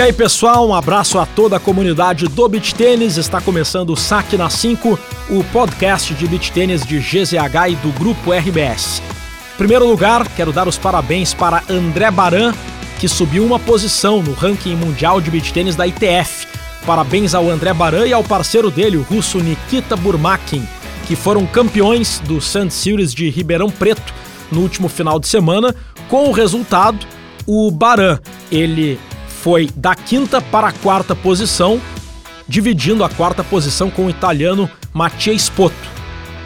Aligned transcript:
E 0.00 0.02
aí, 0.02 0.14
pessoal, 0.14 0.66
um 0.66 0.74
abraço 0.74 1.18
a 1.18 1.26
toda 1.26 1.56
a 1.56 1.60
comunidade 1.60 2.26
do 2.26 2.48
Beach 2.48 2.74
Tênis. 2.74 3.18
Está 3.18 3.38
começando 3.38 3.90
o 3.90 3.96
Saque 3.96 4.34
na 4.34 4.48
5, 4.48 4.98
o 5.28 5.44
podcast 5.52 6.14
de 6.14 6.26
beach 6.26 6.50
tênis 6.52 6.86
de 6.86 6.98
GZH 6.98 7.68
e 7.68 7.76
do 7.76 7.92
grupo 7.98 8.32
RBS. 8.32 9.02
Em 9.52 9.58
primeiro 9.58 9.86
lugar, 9.86 10.26
quero 10.28 10.54
dar 10.54 10.66
os 10.66 10.78
parabéns 10.78 11.34
para 11.34 11.62
André 11.68 12.10
Baran, 12.10 12.54
que 12.98 13.06
subiu 13.06 13.44
uma 13.44 13.58
posição 13.58 14.22
no 14.22 14.32
ranking 14.32 14.74
mundial 14.74 15.20
de 15.20 15.30
beach 15.30 15.52
tênis 15.52 15.76
da 15.76 15.86
ITF. 15.86 16.46
Parabéns 16.86 17.34
ao 17.34 17.50
André 17.50 17.74
Baran 17.74 18.06
e 18.06 18.14
ao 18.14 18.24
parceiro 18.24 18.70
dele, 18.70 18.96
o 18.96 19.02
russo 19.02 19.36
Nikita 19.38 19.96
Burmakin, 19.96 20.66
que 21.06 21.14
foram 21.14 21.44
campeões 21.44 22.20
do 22.20 22.40
Sand 22.40 22.70
Series 22.70 23.12
de 23.12 23.28
Ribeirão 23.28 23.68
Preto 23.68 24.14
no 24.50 24.62
último 24.62 24.88
final 24.88 25.20
de 25.20 25.28
semana. 25.28 25.76
Com 26.08 26.30
o 26.30 26.32
resultado, 26.32 27.06
o 27.46 27.70
Baran, 27.70 28.18
ele 28.50 28.98
foi 29.42 29.70
da 29.74 29.94
quinta 29.94 30.40
para 30.40 30.68
a 30.68 30.72
quarta 30.72 31.16
posição, 31.16 31.80
dividindo 32.46 33.02
a 33.02 33.08
quarta 33.08 33.42
posição 33.42 33.90
com 33.90 34.06
o 34.06 34.10
italiano 34.10 34.68
Mattia 34.92 35.32
Spoto. 35.38 35.74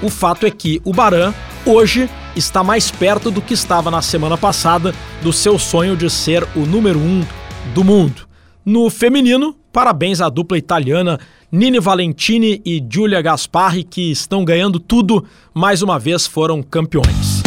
O 0.00 0.08
fato 0.08 0.46
é 0.46 0.50
que 0.50 0.80
o 0.84 0.92
Baran 0.92 1.34
hoje 1.66 2.08
está 2.36 2.62
mais 2.62 2.92
perto 2.92 3.32
do 3.32 3.42
que 3.42 3.54
estava 3.54 3.90
na 3.90 4.00
semana 4.00 4.38
passada 4.38 4.94
do 5.22 5.32
seu 5.32 5.58
sonho 5.58 5.96
de 5.96 6.08
ser 6.08 6.46
o 6.54 6.60
número 6.60 7.00
um 7.00 7.24
do 7.74 7.82
mundo. 7.82 8.28
No 8.64 8.88
feminino, 8.90 9.56
parabéns 9.72 10.20
à 10.20 10.28
dupla 10.28 10.56
italiana 10.56 11.18
Nini 11.50 11.80
Valentini 11.80 12.62
e 12.64 12.84
Giulia 12.88 13.20
Gasparri, 13.20 13.82
que 13.82 14.12
estão 14.12 14.44
ganhando 14.44 14.78
tudo, 14.78 15.24
mais 15.52 15.82
uma 15.82 15.98
vez 15.98 16.26
foram 16.26 16.62
campeões. 16.62 17.42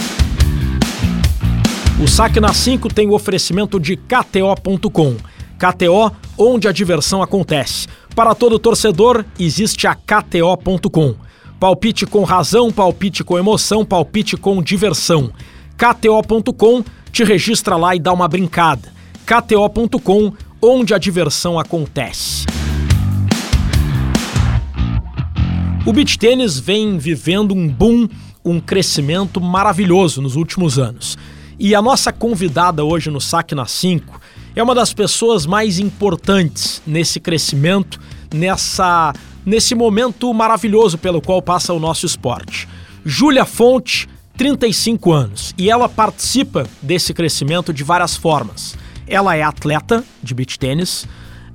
O 2.00 2.08
Saque 2.08 2.40
na 2.40 2.54
5 2.54 2.90
tem 2.94 3.08
o 3.08 3.14
oferecimento 3.14 3.80
de 3.80 3.98
KTO.com. 3.98 5.16
KTO, 5.58 6.12
onde 6.38 6.68
a 6.68 6.72
diversão 6.72 7.22
acontece. 7.22 7.88
Para 8.16 8.34
todo 8.36 8.60
torcedor, 8.60 9.26
existe 9.40 9.88
a 9.88 9.96
KTO.com. 9.96 11.16
Palpite 11.60 12.06
com 12.06 12.24
razão, 12.24 12.72
palpite 12.72 13.24
com 13.24 13.38
emoção, 13.38 13.84
palpite 13.84 14.38
com 14.38 14.62
diversão. 14.62 15.32
KTO.com 15.76 16.84
te 17.12 17.24
registra 17.24 17.76
lá 17.76 17.96
e 17.96 18.00
dá 18.00 18.14
uma 18.14 18.28
brincada. 18.28 18.94
KTO.com, 19.26 20.34
onde 20.62 20.94
a 20.94 20.98
diversão 20.98 21.60
acontece. 21.60 22.46
O 25.86 25.94
beach 25.94 26.20
tênis 26.20 26.60
vem 26.60 26.98
vivendo 26.98 27.54
um 27.54 27.68
boom, 27.68 28.08
um 28.44 28.60
crescimento 28.60 29.40
maravilhoso 29.40 30.22
nos 30.22 30.36
últimos 30.36 30.78
anos. 30.78 31.18
E 31.60 31.74
a 31.74 31.82
nossa 31.82 32.12
convidada 32.12 32.84
hoje 32.84 33.10
no 33.10 33.20
Saque 33.20 33.56
na 33.56 33.66
5 33.66 34.20
é 34.58 34.64
uma 34.64 34.74
das 34.74 34.92
pessoas 34.92 35.46
mais 35.46 35.78
importantes 35.78 36.82
nesse 36.88 37.20
crescimento, 37.20 38.00
nessa 38.34 39.14
nesse 39.46 39.76
momento 39.76 40.34
maravilhoso 40.34 40.98
pelo 40.98 41.22
qual 41.22 41.44
passa 41.44 41.74
o 41.74 41.80
nosso 41.80 42.08
esporte. 42.08 42.68
Júlia 43.06 43.46
Fonte, 43.46 44.10
35 44.36 45.14
anos, 45.14 45.54
e 45.60 45.70
ela 45.70 45.88
participa 45.88 46.66
desse 46.82 47.14
crescimento 47.14 47.72
de 47.72 47.84
várias 47.84 48.16
formas. 48.16 48.76
Ela 49.08 49.36
é 49.36 49.44
atleta 49.44 50.04
de 50.24 50.34
beach 50.34 50.58
tênis, 50.58 51.08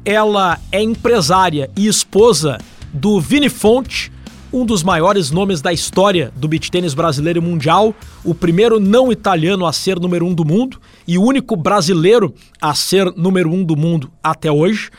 ela 0.05 0.61
é 0.70 0.80
empresária 0.80 1.69
e 1.77 1.89
esposa 1.89 2.56
do 2.92 3.20
Vini 3.20 3.48
Fonte, 3.48 4.12
um 4.53 4.67
dos 4.67 4.83
maiores 4.83 5.31
nomes 5.31 5.62
da 5.62 5.72
história 5.72 6.31
do 6.36 6.47
beach 6.47 6.70
tênis 6.70 6.92
brasileiro 6.92 7.39
e 7.39 7.42
mundial, 7.42 7.95
o 8.22 8.34
primeiro 8.34 8.78
não 8.78 9.11
italiano 9.11 9.64
a 9.64 9.72
ser 9.72 9.98
número 9.98 10.27
um 10.27 10.34
do 10.34 10.45
mundo 10.45 10.78
e 11.08 11.17
o 11.17 11.22
único 11.22 11.56
brasileiro 11.56 12.34
a 12.61 12.75
ser 12.75 13.11
número 13.17 13.50
um 13.50 13.64
do 13.64 13.75
mundo 13.75 14.11
até 14.23 14.53
hoje. 14.53 14.91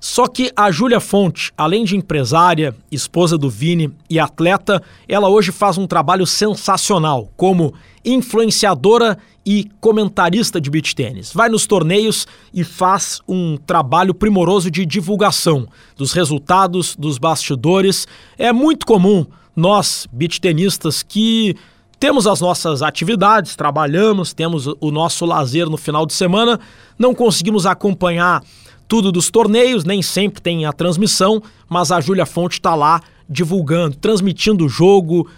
Só 0.00 0.26
que 0.26 0.50
a 0.56 0.70
Júlia 0.70 0.98
Fonte, 0.98 1.52
além 1.54 1.84
de 1.84 1.94
empresária, 1.94 2.74
esposa 2.90 3.36
do 3.36 3.50
Vini 3.50 3.92
e 4.08 4.18
atleta, 4.18 4.82
ela 5.06 5.28
hoje 5.28 5.52
faz 5.52 5.76
um 5.76 5.86
trabalho 5.86 6.26
sensacional 6.26 7.30
como 7.36 7.74
influenciadora 8.02 9.18
e 9.44 9.70
comentarista 9.78 10.58
de 10.58 10.70
beach 10.70 10.94
tênis. 10.94 11.32
Vai 11.34 11.50
nos 11.50 11.66
torneios 11.66 12.26
e 12.52 12.64
faz 12.64 13.20
um 13.28 13.58
trabalho 13.58 14.14
primoroso 14.14 14.70
de 14.70 14.86
divulgação 14.86 15.68
dos 15.96 16.12
resultados, 16.12 16.96
dos 16.96 17.18
bastidores. 17.18 18.08
É 18.38 18.54
muito 18.54 18.86
comum 18.86 19.26
nós, 19.54 20.08
beach 20.10 20.40
tenistas, 20.40 21.02
que 21.02 21.54
temos 21.98 22.26
as 22.26 22.40
nossas 22.40 22.80
atividades, 22.80 23.54
trabalhamos, 23.54 24.32
temos 24.32 24.66
o 24.66 24.90
nosso 24.90 25.26
lazer 25.26 25.68
no 25.68 25.76
final 25.76 26.06
de 26.06 26.14
semana, 26.14 26.58
não 26.98 27.14
conseguimos 27.14 27.66
acompanhar 27.66 28.42
tudo 28.90 29.12
dos 29.12 29.30
torneios, 29.30 29.84
nem 29.84 30.02
sempre 30.02 30.42
tem 30.42 30.66
a 30.66 30.72
transmissão, 30.72 31.40
mas 31.68 31.92
a 31.92 32.00
Júlia 32.00 32.26
Fonte 32.26 32.54
está 32.54 32.74
lá 32.74 33.00
divulgando, 33.28 33.94
transmitindo 33.94 34.66
o 34.66 34.68
jogo, 34.68 35.30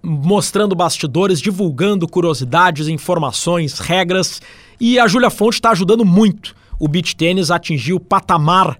mostrando 0.00 0.76
bastidores, 0.76 1.40
divulgando 1.40 2.06
curiosidades, 2.06 2.86
informações, 2.86 3.80
regras. 3.80 4.40
E 4.80 4.96
a 4.96 5.08
Júlia 5.08 5.28
Fonte 5.28 5.54
está 5.54 5.70
ajudando 5.70 6.04
muito 6.04 6.54
o 6.78 6.86
beach 6.86 7.16
tênis 7.16 7.50
a 7.50 7.56
atingir 7.56 7.94
o 7.94 7.98
patamar 7.98 8.78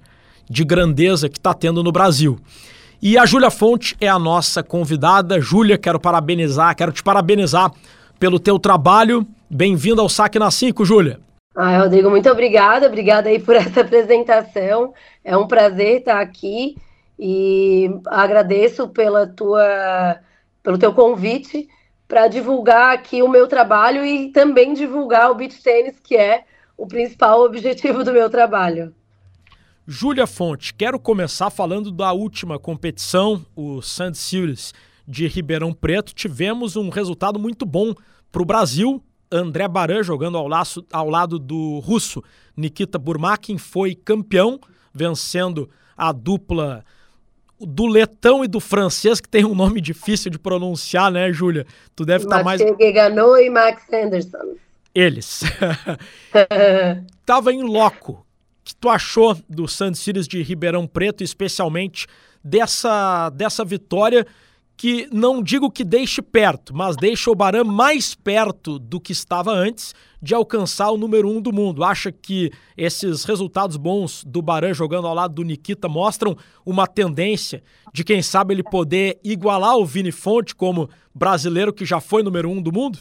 de 0.48 0.62
grandeza 0.62 1.28
que 1.28 1.36
está 1.36 1.52
tendo 1.52 1.82
no 1.82 1.90
Brasil. 1.90 2.38
E 3.02 3.18
a 3.18 3.26
Júlia 3.26 3.50
Fonte 3.50 3.96
é 4.00 4.06
a 4.06 4.18
nossa 4.18 4.62
convidada. 4.62 5.40
Júlia, 5.40 5.76
quero 5.76 5.98
parabenizar, 5.98 6.76
quero 6.76 6.92
te 6.92 7.02
parabenizar 7.02 7.72
pelo 8.16 8.38
teu 8.38 8.60
trabalho. 8.60 9.26
Bem-vinda 9.50 10.00
ao 10.00 10.08
Saque 10.08 10.38
na 10.38 10.52
5, 10.52 10.84
Júlia. 10.84 11.18
Ah, 11.54 11.78
Rodrigo, 11.78 12.08
muito 12.08 12.30
obrigada, 12.30 12.86
obrigada 12.86 13.28
aí 13.28 13.40
por 13.40 13.54
essa 13.56 13.80
apresentação. 13.80 14.94
É 15.24 15.36
um 15.36 15.48
prazer 15.48 15.98
estar 15.98 16.20
aqui 16.20 16.76
e 17.18 17.90
agradeço 18.06 18.88
pela 18.88 19.26
tua, 19.26 20.20
pelo 20.62 20.78
teu 20.78 20.94
convite 20.94 21.68
para 22.06 22.28
divulgar 22.28 22.94
aqui 22.94 23.22
o 23.22 23.28
meu 23.28 23.46
trabalho 23.46 24.04
e 24.04 24.32
também 24.32 24.74
divulgar 24.74 25.30
o 25.30 25.34
beach 25.34 25.62
tênis, 25.62 25.98
que 26.00 26.16
é 26.16 26.44
o 26.76 26.86
principal 26.86 27.42
objetivo 27.44 28.04
do 28.04 28.12
meu 28.12 28.30
trabalho. 28.30 28.94
Júlia 29.86 30.26
Fonte, 30.26 30.72
quero 30.72 31.00
começar 31.00 31.50
falando 31.50 31.90
da 31.90 32.12
última 32.12 32.60
competição, 32.60 33.44
o 33.56 33.82
Sand 33.82 34.14
Series 34.14 34.72
de 35.06 35.26
Ribeirão 35.26 35.72
Preto. 35.72 36.14
Tivemos 36.14 36.76
um 36.76 36.88
resultado 36.90 37.40
muito 37.40 37.66
bom 37.66 37.92
para 38.30 38.42
o 38.42 38.44
Brasil, 38.44 39.02
André 39.30 39.68
Baran 39.68 40.02
jogando 40.02 40.36
ao, 40.36 40.48
laço, 40.48 40.84
ao 40.92 41.08
lado 41.08 41.38
do 41.38 41.78
russo 41.78 42.22
Nikita 42.56 42.98
Burmakin 42.98 43.58
foi 43.58 43.94
campeão, 43.94 44.60
vencendo 44.92 45.70
a 45.96 46.12
dupla 46.12 46.84
do 47.58 47.86
letão 47.86 48.44
e 48.44 48.48
do 48.48 48.58
francês, 48.58 49.20
que 49.20 49.28
tem 49.28 49.44
um 49.44 49.54
nome 49.54 49.80
difícil 49.80 50.30
de 50.30 50.38
pronunciar, 50.38 51.10
né, 51.10 51.32
Júlia? 51.32 51.66
Tu 51.94 52.04
deve 52.04 52.24
estar 52.24 52.38
tá 52.38 52.44
mais. 52.44 52.60
Gagano 52.60 53.36
e 53.36 53.50
Max 53.50 53.82
Anderson. 53.92 54.56
Eles. 54.94 55.42
Tava 57.24 57.52
em 57.52 57.62
loco. 57.62 58.12
O 58.12 58.24
que 58.64 58.74
tu 58.74 58.88
achou 58.88 59.36
do 59.48 59.68
Sand 59.68 59.94
Series 59.94 60.26
de 60.26 60.42
Ribeirão 60.42 60.86
Preto, 60.86 61.22
especialmente 61.22 62.06
dessa, 62.42 63.30
dessa 63.30 63.64
vitória? 63.64 64.26
Que 64.80 65.06
não 65.12 65.42
digo 65.42 65.70
que 65.70 65.84
deixe 65.84 66.22
perto, 66.22 66.74
mas 66.74 66.96
deixa 66.96 67.30
o 67.30 67.34
Baran 67.34 67.64
mais 67.64 68.14
perto 68.14 68.78
do 68.78 68.98
que 68.98 69.12
estava 69.12 69.52
antes 69.52 69.94
de 70.22 70.34
alcançar 70.34 70.90
o 70.90 70.96
número 70.96 71.28
um 71.28 71.38
do 71.38 71.52
mundo. 71.52 71.84
Acha 71.84 72.10
que 72.10 72.50
esses 72.78 73.24
resultados 73.24 73.76
bons 73.76 74.24
do 74.24 74.40
Baran 74.40 74.72
jogando 74.72 75.06
ao 75.06 75.12
lado 75.12 75.34
do 75.34 75.42
Nikita 75.42 75.86
mostram 75.86 76.34
uma 76.64 76.86
tendência 76.86 77.62
de, 77.92 78.02
quem 78.02 78.22
sabe, 78.22 78.54
ele 78.54 78.62
poder 78.62 79.20
igualar 79.22 79.76
o 79.76 79.84
Vini 79.84 80.10
Fonte 80.10 80.54
como 80.54 80.88
brasileiro 81.14 81.74
que 81.74 81.84
já 81.84 82.00
foi 82.00 82.22
número 82.22 82.48
um 82.48 82.62
do 82.62 82.72
mundo? 82.72 83.00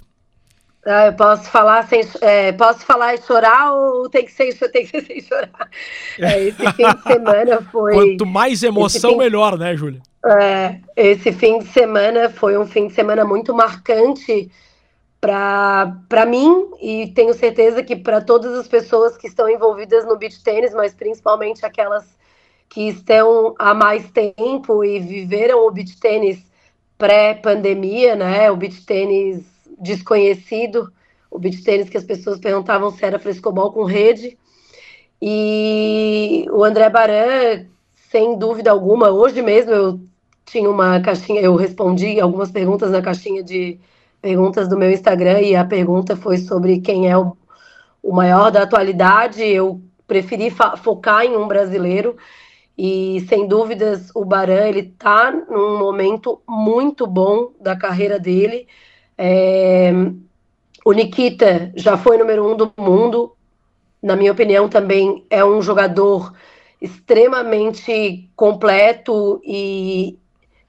Ah, 0.86 1.06
eu 1.06 1.14
posso 1.14 1.50
falar 1.50 1.88
sem 1.88 2.02
é, 2.20 2.52
posso 2.52 2.86
falar 2.86 3.14
e 3.16 3.22
chorar 3.22 3.72
ou 3.72 4.10
tem 4.10 4.26
que 4.26 4.34
ser 4.34 4.54
tem 4.70 4.86
que 4.86 5.00
ser 5.00 5.06
sem 5.06 5.22
chorar? 5.22 5.70
É, 6.20 6.44
esse 6.44 6.74
fim 6.74 6.84
de 6.94 7.04
semana 7.04 7.62
foi. 7.72 7.94
Quanto 7.94 8.26
mais 8.26 8.64
emoção, 8.64 9.12
fim... 9.12 9.18
melhor, 9.18 9.58
né, 9.58 9.78
Júlia? 9.78 10.02
É, 10.26 10.80
esse 10.96 11.32
fim 11.32 11.60
de 11.60 11.68
semana 11.68 12.30
foi 12.30 12.58
um 12.58 12.66
fim 12.68 12.88
de 12.88 12.94
semana 12.94 13.24
muito 13.24 13.54
marcante 13.54 14.52
para 15.22 16.26
mim 16.28 16.72
e 16.82 17.08
tenho 17.14 17.34
certeza 17.34 17.84
que 17.84 17.96
para 17.96 18.22
todas 18.22 18.54
as 18.54 18.68
pessoas 18.68 19.18
que 19.18 19.28
estão 19.28 19.50
envolvidas 19.50 20.06
no 20.06 20.18
beach 20.18 20.42
tênis, 20.44 20.74
mas 20.74 20.94
principalmente 20.94 21.66
aquelas 21.66 22.06
que 22.70 22.88
estão 22.90 23.56
há 23.58 23.74
mais 23.74 24.10
tempo 24.12 24.84
e 24.84 25.00
viveram 25.00 25.66
o 25.66 25.72
beach 25.72 26.00
tênis 26.00 26.46
pré-pandemia, 26.98 28.16
né? 28.16 28.52
O 28.52 28.56
beach 28.56 28.86
tênis 28.86 29.44
desconhecido, 29.80 30.92
o 31.32 31.40
beach 31.40 31.64
tênis 31.64 31.90
que 31.90 31.98
as 31.98 32.04
pessoas 32.04 32.40
perguntavam 32.40 32.92
se 32.92 33.04
era 33.04 33.18
frescobol 33.18 33.72
com 33.72 33.84
rede. 33.84 34.38
E 35.22 36.46
o 36.52 36.64
André 36.64 36.90
Baran, 36.90 37.66
sem 38.12 38.38
dúvida 38.38 38.72
alguma, 38.72 39.10
hoje 39.10 39.42
mesmo 39.42 39.72
eu 39.72 40.00
tinha 40.46 40.70
uma 40.70 41.00
caixinha, 41.00 41.42
eu 41.42 41.56
respondi 41.56 42.20
algumas 42.20 42.52
perguntas 42.52 42.90
na 42.90 43.02
caixinha 43.02 43.44
de 43.44 43.80
perguntas 44.20 44.68
do 44.68 44.78
meu 44.78 44.92
Instagram 44.92 45.42
e 45.42 45.56
a 45.56 45.64
pergunta 45.64 46.16
foi 46.16 46.38
sobre 46.40 46.80
quem 46.80 47.10
é 47.10 47.16
o, 47.16 47.38
o 48.02 48.12
maior 48.12 48.50
da 48.50 48.64
atualidade. 48.64 49.44
Eu 49.44 49.80
preferi 50.08 50.52
focar 50.82 51.24
em 51.24 51.36
um 51.36 51.48
brasileiro. 51.48 52.18
E 52.76 53.26
sem 53.28 53.48
dúvidas 53.48 54.10
o 54.16 54.26
Baran 54.26 54.68
ele 54.68 54.80
está 54.80 55.32
num 55.32 55.78
momento 55.78 56.42
muito 56.48 57.06
bom 57.06 57.52
da 57.62 57.76
carreira 57.76 58.18
dele. 58.18 58.68
É... 59.18 59.92
O 60.84 60.94
Nikita 60.94 61.72
já 61.76 61.98
foi 61.98 62.18
número 62.18 62.50
um 62.50 62.56
do 62.56 62.72
mundo. 62.78 63.36
Na 64.02 64.16
minha 64.16 64.32
opinião, 64.32 64.70
também 64.70 65.26
é 65.30 65.44
um 65.44 65.62
jogador 65.62 66.34
extremamente 66.82 68.30
completo 68.36 69.42
e, 69.44 70.18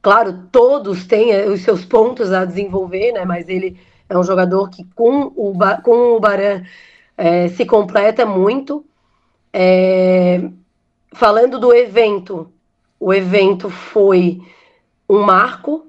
claro, 0.03 0.47
todos 0.51 1.07
têm 1.07 1.49
os 1.49 1.61
seus 1.61 1.85
pontos 1.85 2.33
a 2.33 2.45
desenvolver, 2.45 3.13
né? 3.13 3.25
Mas 3.25 3.49
ele 3.49 3.79
é 4.09 4.19
um 4.19 4.25
jogador 4.25 4.69
que 4.71 4.85
com 4.95 5.33
o, 5.37 5.53
com 5.83 6.17
o 6.17 6.21
Baran 6.21 6.63
é, 7.17 7.49
se 7.49 7.65
completa 7.65 8.27
muito. 8.27 8.85
É, 9.53 10.49
falando 11.13 11.59
do 11.59 11.73
evento, 11.73 12.53
o 12.99 13.15
evento 13.15 13.71
foi 13.71 14.41
um 15.09 15.23
marco, 15.23 15.87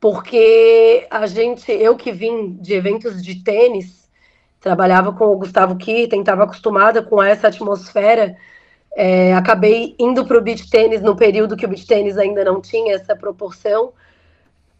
porque 0.00 1.06
a 1.10 1.26
gente, 1.26 1.72
eu 1.72 1.96
que 1.96 2.12
vim 2.12 2.52
de 2.54 2.74
eventos 2.74 3.22
de 3.22 3.42
tênis, 3.42 4.06
trabalhava 4.60 5.12
com 5.12 5.26
o 5.26 5.38
Gustavo 5.38 5.76
Kirten, 5.76 6.20
estava 6.20 6.44
acostumada 6.44 7.02
com 7.02 7.22
essa 7.22 7.48
atmosfera, 7.48 8.36
é, 8.98 9.34
acabei 9.34 9.94
indo 9.98 10.24
para 10.24 10.38
o 10.38 10.40
beach 10.40 10.70
tênis 10.70 11.02
no 11.02 11.14
período 11.14 11.54
que 11.54 11.66
o 11.66 11.68
beach 11.68 11.86
tênis 11.86 12.16
ainda 12.16 12.42
não 12.42 12.62
tinha 12.62 12.94
essa 12.94 13.14
proporção. 13.14 13.92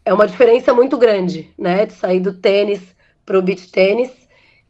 É 0.03 0.11
uma 0.11 0.25
diferença 0.25 0.73
muito 0.73 0.97
grande, 0.97 1.53
né, 1.55 1.85
de 1.85 1.93
sair 1.93 2.19
do 2.19 2.33
tênis 2.33 2.81
para 3.23 3.37
o 3.37 3.41
beach 3.43 3.71
tênis. 3.71 4.09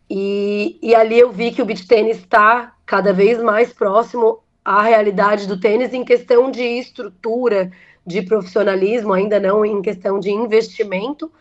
E, 0.09 0.77
e 0.81 0.94
ali 0.94 1.17
eu 1.17 1.31
vi 1.31 1.51
que 1.51 1.61
o 1.61 1.65
beach 1.65 1.88
tênis 1.88 2.17
está 2.17 2.73
cada 2.85 3.13
vez 3.13 3.41
mais 3.41 3.71
próximo 3.71 4.39
a 4.65 4.81
realidade 4.81 5.47
do 5.47 5.57
tênis 5.57 5.94
em 5.94 6.03
questão 6.03 6.51
de 6.51 6.63
estrutura, 6.63 7.71
de 8.05 8.21
profissionalismo, 8.21 9.13
ainda 9.13 9.39
não 9.39 9.65
em 9.65 9.81
questão 9.81 10.19
de 10.19 10.29
investimento, 10.29 11.31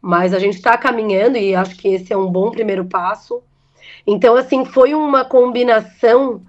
mas 0.00 0.32
a 0.32 0.38
gente 0.38 0.56
está 0.56 0.78
caminhando 0.78 1.36
e 1.36 1.54
acho 1.54 1.76
que 1.76 1.88
esse 1.88 2.10
é 2.10 2.16
um 2.16 2.30
bom 2.30 2.50
primeiro 2.50 2.86
passo. 2.86 3.42
Então, 4.06 4.34
assim, 4.34 4.64
foi 4.64 4.94
uma 4.94 5.26
combinação 5.26 6.40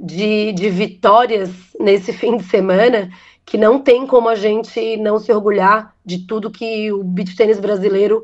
de, 0.00 0.52
de 0.52 0.70
vitórias 0.70 1.50
nesse 1.78 2.12
fim 2.12 2.38
de 2.38 2.44
semana 2.44 3.10
que 3.44 3.58
não 3.58 3.80
tem 3.80 4.06
como 4.06 4.28
a 4.28 4.34
gente 4.34 4.96
não 4.96 5.18
se 5.18 5.30
orgulhar 5.32 5.94
de 6.04 6.26
tudo 6.26 6.50
que 6.50 6.90
o 6.90 7.04
beach 7.04 7.36
tênis 7.36 7.60
brasileiro 7.60 8.22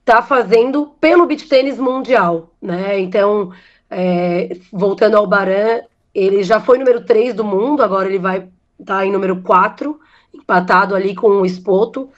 está 0.00 0.22
fazendo 0.22 0.94
pelo 1.00 1.26
beach 1.26 1.46
tênis 1.48 1.78
mundial, 1.78 2.50
né? 2.60 2.98
Então, 2.98 3.52
é, 3.90 4.56
voltando 4.72 5.16
ao 5.16 5.26
Baran, 5.26 5.82
ele 6.14 6.42
já 6.42 6.60
foi 6.60 6.78
número 6.78 7.04
3 7.04 7.34
do 7.34 7.44
mundo, 7.44 7.82
agora 7.82 8.08
ele 8.08 8.18
vai 8.18 8.48
estar 8.80 8.98
tá 8.98 9.06
em 9.06 9.12
número 9.12 9.42
4, 9.42 10.00
empatado 10.34 10.94
ali 10.94 11.14
com 11.14 11.28
o 11.28 11.46
Espoto. 11.46 12.08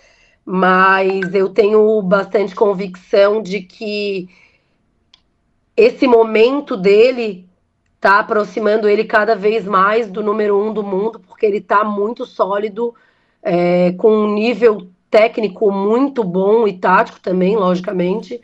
Mas 0.44 1.34
eu 1.34 1.48
tenho 1.48 2.00
bastante 2.02 2.54
convicção 2.54 3.42
de 3.42 3.60
que 3.62 4.28
esse 5.76 6.06
momento 6.06 6.76
dele 6.76 7.47
está 7.98 8.20
aproximando 8.20 8.88
ele 8.88 9.04
cada 9.04 9.34
vez 9.34 9.64
mais 9.64 10.08
do 10.08 10.22
número 10.22 10.56
um 10.56 10.72
do 10.72 10.84
mundo, 10.84 11.20
porque 11.20 11.44
ele 11.44 11.58
está 11.58 11.82
muito 11.82 12.24
sólido, 12.24 12.94
é, 13.42 13.92
com 13.92 14.10
um 14.10 14.34
nível 14.34 14.88
técnico 15.10 15.70
muito 15.72 16.22
bom 16.22 16.66
e 16.68 16.78
tático 16.78 17.18
também, 17.20 17.56
logicamente. 17.56 18.40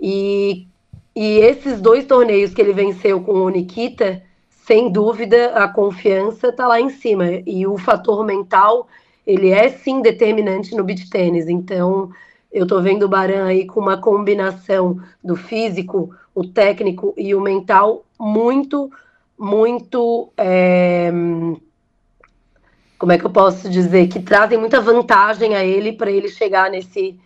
E, 0.00 0.68
e 1.14 1.38
esses 1.38 1.80
dois 1.80 2.04
torneios 2.04 2.54
que 2.54 2.60
ele 2.60 2.72
venceu 2.72 3.20
com 3.20 3.32
o 3.32 3.48
Nikita 3.48 4.22
sem 4.48 4.90
dúvida, 4.90 5.52
a 5.54 5.68
confiança 5.68 6.48
está 6.48 6.66
lá 6.66 6.80
em 6.80 6.88
cima. 6.88 7.26
E 7.46 7.66
o 7.66 7.76
fator 7.76 8.24
mental, 8.24 8.86
ele 9.26 9.50
é 9.50 9.68
sim 9.68 10.00
determinante 10.00 10.74
no 10.74 10.84
beach 10.84 11.10
tênis. 11.10 11.48
Então, 11.48 12.10
eu 12.50 12.62
estou 12.62 12.80
vendo 12.80 13.02
o 13.02 13.08
Baran 13.08 13.44
aí 13.44 13.66
com 13.66 13.80
uma 13.80 13.98
combinação 13.98 15.00
do 15.22 15.36
físico, 15.36 16.14
o 16.34 16.46
técnico 16.46 17.14
e 17.16 17.34
o 17.34 17.40
mental 17.40 18.04
muito, 18.18 18.90
muito. 19.38 20.32
É... 20.36 21.10
Como 22.98 23.12
é 23.12 23.18
que 23.18 23.24
eu 23.24 23.30
posso 23.30 23.68
dizer? 23.68 24.08
Que 24.08 24.20
trazem 24.20 24.58
muita 24.58 24.80
vantagem 24.80 25.54
a 25.54 25.64
ele 25.64 25.92
para 25.92 26.10
ele 26.10 26.28
chegar 26.28 26.70
nesse, 26.70 27.18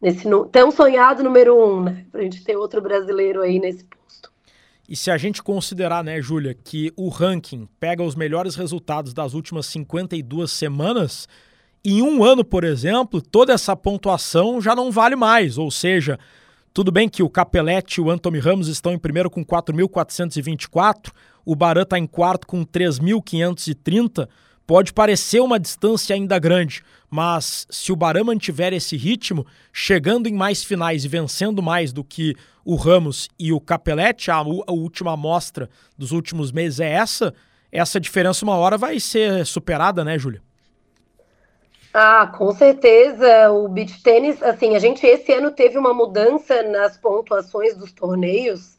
nesse 0.00 0.28
tão 0.50 0.70
sonhado 0.70 1.22
número 1.22 1.56
um, 1.56 1.82
né? 1.82 2.04
Para 2.12 2.20
a 2.20 2.24
gente 2.24 2.44
ter 2.44 2.56
outro 2.56 2.80
brasileiro 2.80 3.40
aí 3.40 3.58
nesse 3.58 3.84
e 4.88 4.96
se 4.96 5.10
a 5.10 5.16
gente 5.16 5.42
considerar, 5.42 6.04
né, 6.04 6.20
Júlia, 6.20 6.54
que 6.54 6.92
o 6.96 7.08
ranking 7.08 7.66
pega 7.80 8.02
os 8.02 8.14
melhores 8.14 8.56
resultados 8.56 9.14
das 9.14 9.32
últimas 9.32 9.64
52 9.64 10.50
semanas, 10.50 11.26
em 11.82 12.02
um 12.02 12.22
ano, 12.22 12.44
por 12.44 12.62
exemplo, 12.62 13.22
toda 13.22 13.54
essa 13.54 13.74
pontuação 13.74 14.60
já 14.60 14.76
não 14.76 14.90
vale 14.90 15.16
mais. 15.16 15.56
Ou 15.56 15.70
seja, 15.70 16.18
tudo 16.72 16.90
bem 16.92 17.08
que 17.08 17.22
o 17.22 17.30
Capelete 17.30 18.00
e 18.00 18.02
o 18.02 18.10
Anthony 18.10 18.38
Ramos 18.38 18.68
estão 18.68 18.92
em 18.92 18.98
primeiro 18.98 19.30
com 19.30 19.44
4.424, 19.44 21.10
o 21.44 21.54
Baran 21.54 21.82
está 21.82 21.98
em 21.98 22.06
quarto 22.06 22.46
com 22.46 22.64
3.530 22.64 24.28
Pode 24.66 24.92
parecer 24.92 25.40
uma 25.40 25.58
distância 25.58 26.14
ainda 26.14 26.38
grande, 26.38 26.82
mas 27.10 27.66
se 27.68 27.92
o 27.92 27.96
Barã 27.96 28.22
mantiver 28.22 28.72
esse 28.72 28.96
ritmo, 28.96 29.44
chegando 29.72 30.28
em 30.28 30.32
mais 30.32 30.62
finais 30.62 31.04
e 31.04 31.08
vencendo 31.08 31.60
mais 31.60 31.92
do 31.92 32.04
que 32.04 32.34
o 32.64 32.76
Ramos 32.76 33.28
e 33.38 33.52
o 33.52 33.60
Capelete, 33.60 34.30
a, 34.30 34.36
a 34.36 34.72
última 34.72 35.12
amostra 35.12 35.68
dos 35.98 36.12
últimos 36.12 36.52
meses 36.52 36.78
é 36.78 36.90
essa, 36.90 37.34
essa 37.72 38.00
diferença 38.00 38.44
uma 38.44 38.54
hora 38.54 38.78
vai 38.78 39.00
ser 39.00 39.44
superada, 39.44 40.04
né, 40.04 40.16
Júlia? 40.18 40.40
Ah, 41.92 42.26
com 42.26 42.52
certeza. 42.52 43.50
O 43.50 43.68
beach 43.68 44.02
tênis, 44.02 44.42
assim, 44.42 44.74
a 44.74 44.78
gente 44.78 45.06
esse 45.06 45.32
ano 45.32 45.50
teve 45.50 45.76
uma 45.76 45.92
mudança 45.92 46.62
nas 46.62 46.96
pontuações 46.96 47.76
dos 47.76 47.92
torneios, 47.92 48.78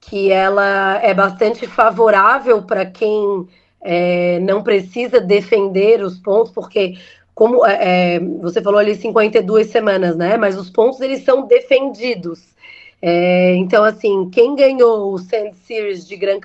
que 0.00 0.32
ela 0.32 1.00
é 1.02 1.14
bastante 1.14 1.66
favorável 1.66 2.62
para 2.62 2.84
quem 2.86 3.48
é, 3.80 4.40
não 4.40 4.62
precisa 4.62 5.20
defender 5.20 6.02
os 6.02 6.18
pontos, 6.18 6.52
porque 6.52 6.94
como 7.34 7.64
é, 7.66 8.16
é 8.16 8.20
você 8.20 8.60
falou 8.60 8.80
ali 8.80 8.94
52 8.96 9.68
semanas, 9.68 10.16
né? 10.16 10.36
Mas 10.36 10.58
os 10.58 10.70
pontos 10.70 11.00
eles 11.00 11.24
são 11.24 11.46
defendidos. 11.46 12.52
É, 13.00 13.54
então, 13.56 13.82
assim, 13.84 14.30
quem 14.30 14.54
ganhou 14.54 15.12
o 15.12 15.18
Sand 15.18 15.52
Series 15.64 16.06
de 16.06 16.16
Gran 16.16 16.38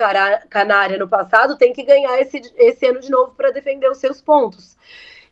Canária 0.50 0.98
no 0.98 1.08
passado 1.08 1.56
tem 1.58 1.72
que 1.72 1.84
ganhar 1.84 2.20
esse, 2.20 2.42
esse 2.58 2.86
ano 2.88 3.00
de 3.00 3.12
novo 3.12 3.34
para 3.36 3.52
defender 3.52 3.90
os 3.90 4.00
seus 4.00 4.22
pontos. 4.22 4.76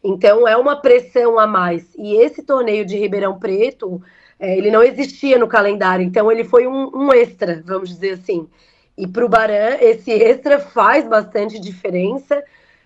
Então, 0.07 0.47
é 0.47 0.55
uma 0.55 0.75
pressão 0.75 1.39
a 1.39 1.47
mais. 1.47 1.95
E 1.97 2.15
esse 2.17 2.43
torneio 2.43 2.85
de 2.85 2.95
Ribeirão 2.95 3.39
Preto, 3.39 4.00
é, 4.39 4.55
ele 4.55 4.69
não 4.69 4.83
existia 4.83 5.39
no 5.39 5.47
calendário, 5.47 6.05
então 6.05 6.31
ele 6.31 6.43
foi 6.43 6.67
um, 6.67 6.91
um 6.95 7.12
extra, 7.12 7.63
vamos 7.65 7.89
dizer 7.89 8.12
assim. 8.12 8.47
E 8.95 9.07
para 9.07 9.25
o 9.25 9.29
Baran, 9.29 9.77
esse 9.81 10.12
extra 10.12 10.59
faz 10.59 11.07
bastante 11.07 11.59
diferença. 11.59 12.43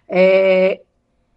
É, 0.07 0.79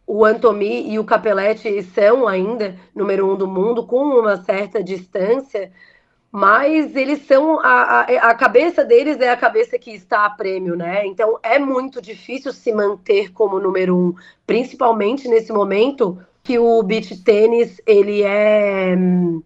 o 0.07 0.25
Antomi 0.25 0.89
e 0.89 1.01
o 1.01 1.05
Capelete 1.05 1.83
são 1.83 2.29
ainda 2.29 2.77
número 2.95 3.29
um 3.29 3.37
do 3.37 3.49
mundo, 3.49 3.85
com 3.85 4.05
uma 4.05 4.37
certa 4.37 4.85
distância, 4.85 5.73
mas 6.33 6.97
eles 6.97 7.27
são. 7.27 7.61
A, 7.61 8.01
a, 8.01 8.31
a, 8.31 8.35
cabeça 8.35 8.83
deles 8.83 9.21
é 9.21 9.31
a 9.31 9.37
cabeça 9.37 9.79
que 9.79 9.91
está 9.91 10.25
a 10.25 10.31
prêmio, 10.31 10.75
né? 10.75 11.07
Então 11.07 11.39
é 11.43 11.59
muito 11.59 12.01
difícil 12.01 12.55
se 12.55 12.73
manter 12.73 13.31
como 13.33 13.61
número 13.61 13.95
um, 13.95 14.15
principalmente 14.47 15.29
nesse 15.29 15.53
momento 15.53 16.19
que 16.43 16.59
o 16.59 16.83
beach 16.83 17.23
tênis 17.23 17.79
ele 17.87 18.23
é 18.23 18.97
hum, 18.97 19.43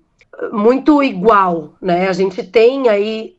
muito 0.53 1.03
igual, 1.03 1.75
né? 1.83 2.09
A 2.09 2.13
gente 2.13 2.45
tem 2.45 2.89
aí 2.89 3.37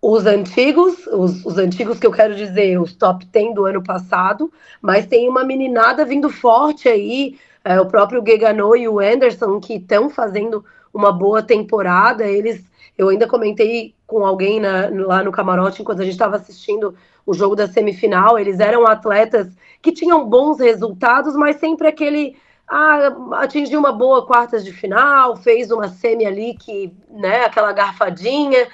os 0.00 0.24
antigos, 0.24 1.06
os, 1.08 1.44
os, 1.44 1.58
antigos 1.58 1.98
que 1.98 2.06
eu 2.06 2.12
quero 2.12 2.34
dizer, 2.36 2.78
os 2.78 2.94
top 2.94 3.24
10 3.24 3.54
do 3.54 3.64
ano 3.64 3.82
passado, 3.82 4.52
mas 4.80 5.06
tem 5.06 5.28
uma 5.28 5.42
meninada 5.42 6.04
vindo 6.04 6.28
forte 6.30 6.88
aí, 6.88 7.38
é, 7.64 7.80
o 7.80 7.86
próprio 7.86 8.22
Gegano 8.24 8.76
e 8.76 8.86
o 8.86 9.00
Anderson, 9.00 9.58
que 9.58 9.74
estão 9.74 10.10
fazendo 10.10 10.64
uma 10.92 11.10
boa 11.10 11.42
temporada. 11.42 12.24
Eles, 12.24 12.62
eu 12.96 13.08
ainda 13.08 13.26
comentei 13.26 13.94
com 14.06 14.24
alguém 14.24 14.60
na, 14.60 14.88
lá 15.06 15.22
no 15.22 15.32
camarote 15.32 15.82
enquanto 15.82 16.00
a 16.00 16.04
gente 16.04 16.12
estava 16.12 16.36
assistindo 16.36 16.94
o 17.26 17.34
jogo 17.34 17.56
da 17.56 17.66
semifinal. 17.66 18.38
Eles 18.38 18.60
eram 18.60 18.86
atletas 18.86 19.48
que 19.82 19.92
tinham 19.92 20.28
bons 20.28 20.60
resultados, 20.60 21.34
mas 21.34 21.56
sempre 21.56 21.88
aquele 21.88 22.36
ah, 22.68 23.14
atingiu 23.32 23.78
uma 23.78 23.92
boa 23.92 24.26
quartas 24.26 24.64
de 24.64 24.72
final, 24.72 25.36
fez 25.36 25.70
uma 25.70 25.88
semi 25.88 26.24
ali 26.24 26.54
que, 26.54 26.92
né, 27.10 27.44
aquela 27.44 27.72
garfadinha, 27.72 28.68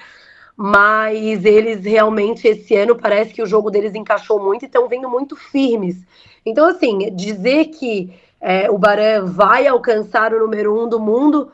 mas 0.55 1.43
eles 1.43 1.83
realmente 1.83 2.47
esse 2.47 2.75
ano 2.75 2.95
parece 2.95 3.33
que 3.33 3.41
o 3.41 3.45
jogo 3.45 3.69
deles 3.69 3.95
encaixou 3.95 4.39
muito 4.39 4.63
e 4.63 4.65
estão 4.67 4.87
vindo 4.87 5.09
muito 5.09 5.35
firmes. 5.35 5.97
Então, 6.45 6.67
assim, 6.67 7.13
dizer 7.15 7.65
que 7.65 8.13
é, 8.39 8.69
o 8.69 8.77
Baran 8.77 9.25
vai 9.25 9.67
alcançar 9.67 10.33
o 10.33 10.39
número 10.39 10.79
um 10.79 10.87
do 10.87 10.99
mundo 10.99 11.51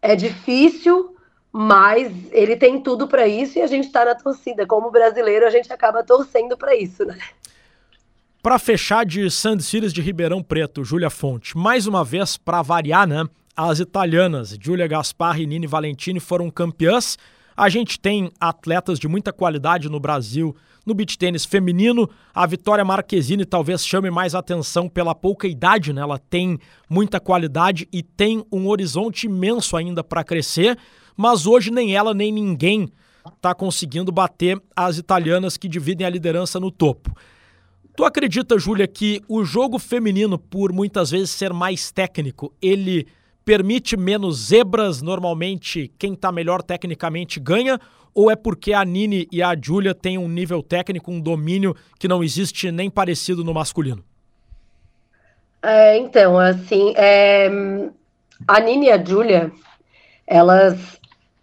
é 0.00 0.14
difícil, 0.14 1.16
mas 1.52 2.12
ele 2.30 2.56
tem 2.56 2.80
tudo 2.80 3.08
para 3.08 3.26
isso 3.26 3.58
e 3.58 3.62
a 3.62 3.66
gente 3.66 3.86
está 3.86 4.04
na 4.04 4.14
torcida. 4.14 4.66
Como 4.66 4.90
brasileiro, 4.90 5.46
a 5.46 5.50
gente 5.50 5.72
acaba 5.72 6.02
torcendo 6.04 6.56
para 6.56 6.76
isso, 6.76 7.04
né? 7.04 7.18
Para 8.42 8.58
fechar 8.58 9.04
de 9.04 9.30
Sandy 9.30 9.62
Cities 9.62 9.92
de 9.92 10.00
Ribeirão 10.00 10.42
Preto, 10.42 10.84
Júlia 10.84 11.10
Fonte, 11.10 11.56
mais 11.56 11.86
uma 11.86 12.04
vez 12.04 12.36
para 12.36 12.62
variar, 12.62 13.06
né? 13.06 13.24
As 13.56 13.80
italianas 13.80 14.56
Giulia 14.60 14.86
Gaspar 14.86 15.40
e 15.40 15.46
Nini 15.46 15.66
Valentini 15.66 16.20
foram 16.20 16.48
campeãs. 16.48 17.18
A 17.56 17.68
gente 17.68 17.98
tem 17.98 18.30
atletas 18.40 19.00
de 19.00 19.08
muita 19.08 19.32
qualidade 19.32 19.88
no 19.88 19.98
Brasil 19.98 20.54
no 20.86 20.94
beach 20.94 21.18
tênis 21.18 21.44
feminino. 21.44 22.08
A 22.34 22.46
Vitória 22.46 22.84
Marquezine 22.84 23.44
talvez 23.44 23.84
chame 23.84 24.10
mais 24.10 24.34
atenção 24.34 24.88
pela 24.88 25.14
pouca 25.14 25.46
idade, 25.46 25.92
né? 25.92 26.00
Ela 26.00 26.18
tem 26.18 26.58
muita 26.88 27.20
qualidade 27.20 27.86
e 27.92 28.02
tem 28.02 28.44
um 28.50 28.68
horizonte 28.68 29.26
imenso 29.26 29.76
ainda 29.76 30.02
para 30.02 30.24
crescer 30.24 30.78
mas 31.18 31.46
hoje 31.46 31.72
nem 31.72 31.96
ela 31.96 32.14
nem 32.14 32.30
ninguém 32.30 32.88
está 33.36 33.52
conseguindo 33.52 34.12
bater 34.12 34.62
as 34.74 34.98
italianas 34.98 35.56
que 35.56 35.68
dividem 35.68 36.06
a 36.06 36.10
liderança 36.10 36.60
no 36.60 36.70
topo. 36.70 37.12
Tu 37.96 38.04
acredita, 38.04 38.56
Júlia, 38.56 38.86
que 38.86 39.20
o 39.28 39.44
jogo 39.44 39.80
feminino, 39.80 40.38
por 40.38 40.72
muitas 40.72 41.10
vezes 41.10 41.30
ser 41.30 41.52
mais 41.52 41.90
técnico, 41.90 42.54
ele 42.62 43.08
permite 43.44 43.96
menos 43.96 44.46
zebras? 44.46 45.02
Normalmente, 45.02 45.90
quem 45.98 46.12
está 46.12 46.30
melhor 46.30 46.62
tecnicamente 46.62 47.40
ganha? 47.40 47.80
Ou 48.14 48.30
é 48.30 48.36
porque 48.36 48.72
a 48.72 48.84
Nini 48.84 49.26
e 49.32 49.42
a 49.42 49.56
Júlia 49.60 49.96
têm 49.96 50.16
um 50.16 50.28
nível 50.28 50.62
técnico, 50.62 51.10
um 51.10 51.20
domínio 51.20 51.74
que 51.98 52.06
não 52.06 52.22
existe 52.22 52.70
nem 52.70 52.88
parecido 52.88 53.42
no 53.42 53.52
masculino? 53.52 54.04
É, 55.60 55.98
então, 55.98 56.38
assim, 56.38 56.94
é, 56.96 57.48
a 58.46 58.60
Nini 58.60 58.86
e 58.86 58.90
a 58.92 59.04
Júlia, 59.04 59.50
elas 60.24 60.97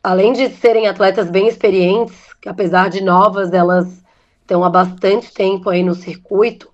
além 0.05 0.33
de 0.33 0.49
serem 0.49 0.87
atletas 0.87 1.31
bem 1.31 1.47
experientes, 1.47 2.15
apesar 2.45 2.91
de 2.91 3.03
novas, 3.03 3.51
elas 3.51 4.03
estão 4.39 4.63
há 4.63 4.69
bastante 4.69 5.33
tempo 5.33 5.67
aí 5.67 5.81
no 5.81 5.95
circuito, 5.95 6.71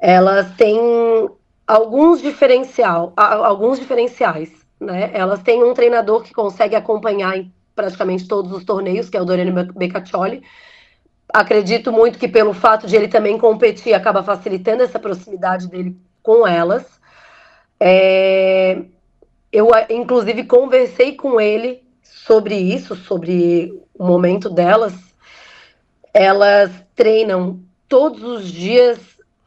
elas 0.00 0.50
têm 0.56 1.30
alguns 1.64 2.20
diferencial, 2.20 3.12
alguns 3.16 3.78
diferenciais, 3.78 4.50
né? 4.80 5.12
Elas 5.14 5.40
têm 5.44 5.62
um 5.62 5.72
treinador 5.72 6.24
que 6.24 6.34
consegue 6.34 6.74
acompanhar 6.74 7.38
em 7.38 7.54
praticamente 7.72 8.26
todos 8.26 8.50
os 8.50 8.64
torneios, 8.64 9.08
que 9.08 9.16
é 9.16 9.22
o 9.22 9.24
Doriano 9.24 9.72
Beccaccioli. 9.72 10.42
Acredito 11.32 11.92
muito 11.92 12.18
que 12.18 12.26
pelo 12.26 12.52
fato 12.52 12.88
de 12.88 12.96
ele 12.96 13.06
também 13.06 13.38
competir, 13.38 13.94
acaba 13.94 14.24
facilitando 14.24 14.82
essa 14.82 14.98
proximidade 14.98 15.68
dele 15.68 15.96
com 16.20 16.44
elas. 16.44 16.84
É... 17.78 18.82
Eu, 19.52 19.68
inclusive, 19.88 20.42
conversei 20.42 21.14
com 21.14 21.40
ele 21.40 21.88
sobre 22.26 22.54
isso, 22.54 22.94
sobre 22.94 23.72
o 23.98 24.04
momento 24.04 24.48
delas, 24.50 24.94
elas 26.12 26.70
treinam 26.94 27.60
todos 27.88 28.22
os 28.22 28.50
dias, 28.50 28.98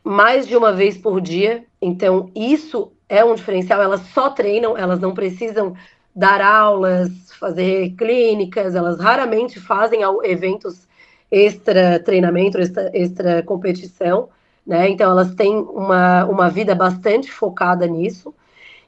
mais 0.04 0.48
de 0.48 0.56
uma 0.56 0.74
vez 0.74 0.98
por 0.98 1.22
dia. 1.22 1.64
Então, 1.82 2.30
isso 2.36 2.92
é 3.08 3.24
um 3.24 3.36
diferencial. 3.36 3.82
Elas 3.82 4.02
só 4.14 4.30
treinam, 4.30 4.78
elas 4.78 5.00
não 5.00 5.14
precisam 5.14 5.76
dar 6.16 6.42
aulas, 6.42 7.10
fazer 7.40 7.92
clínicas, 7.98 8.76
elas 8.76 9.00
raramente 9.00 9.60
fazem 9.60 10.02
eventos 10.24 10.88
extra 11.32 12.00
treinamento, 12.00 12.60
extra, 12.60 12.92
extra 12.94 13.44
competição, 13.44 14.30
né? 14.66 14.90
Então, 14.90 15.10
elas 15.10 15.34
têm 15.34 15.56
uma, 15.58 16.26
uma 16.26 16.50
vida 16.50 16.76
bastante 16.76 17.32
focada 17.32 17.88
nisso. 17.88 18.34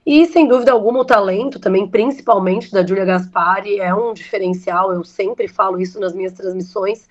E, 0.05 0.27
sem 0.27 0.47
dúvida 0.47 0.71
alguma, 0.71 0.99
o 0.99 1.05
talento 1.05 1.59
também, 1.59 1.87
principalmente 1.87 2.71
da 2.71 2.85
Julia 2.85 3.05
Gaspari, 3.05 3.79
é 3.79 3.93
um 3.93 4.13
diferencial. 4.13 4.93
Eu 4.93 5.03
sempre 5.03 5.47
falo 5.47 5.81
isso 5.81 5.99
nas 5.99 6.13
minhas 6.13 6.33
transmissões. 6.33 7.07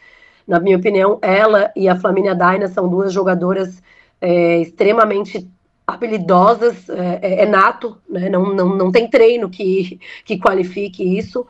Na 0.46 0.60
minha 0.60 0.76
opinião, 0.76 1.18
ela 1.20 1.72
e 1.74 1.88
a 1.88 1.96
Flaminia 1.96 2.34
Daina 2.34 2.68
são 2.68 2.88
duas 2.88 3.12
jogadoras 3.12 3.82
é, 4.20 4.60
extremamente 4.60 5.50
habilidosas, 5.86 6.88
é, 6.88 7.18
é, 7.20 7.42
é, 7.42 7.46
nato, 7.46 7.98
né? 8.08 8.28
não, 8.28 8.54
não, 8.54 8.76
não 8.76 8.92
tem 8.92 9.08
treino 9.08 9.50
que, 9.50 10.00
que 10.24 10.38
qualifique 10.38 11.18
isso. 11.18 11.46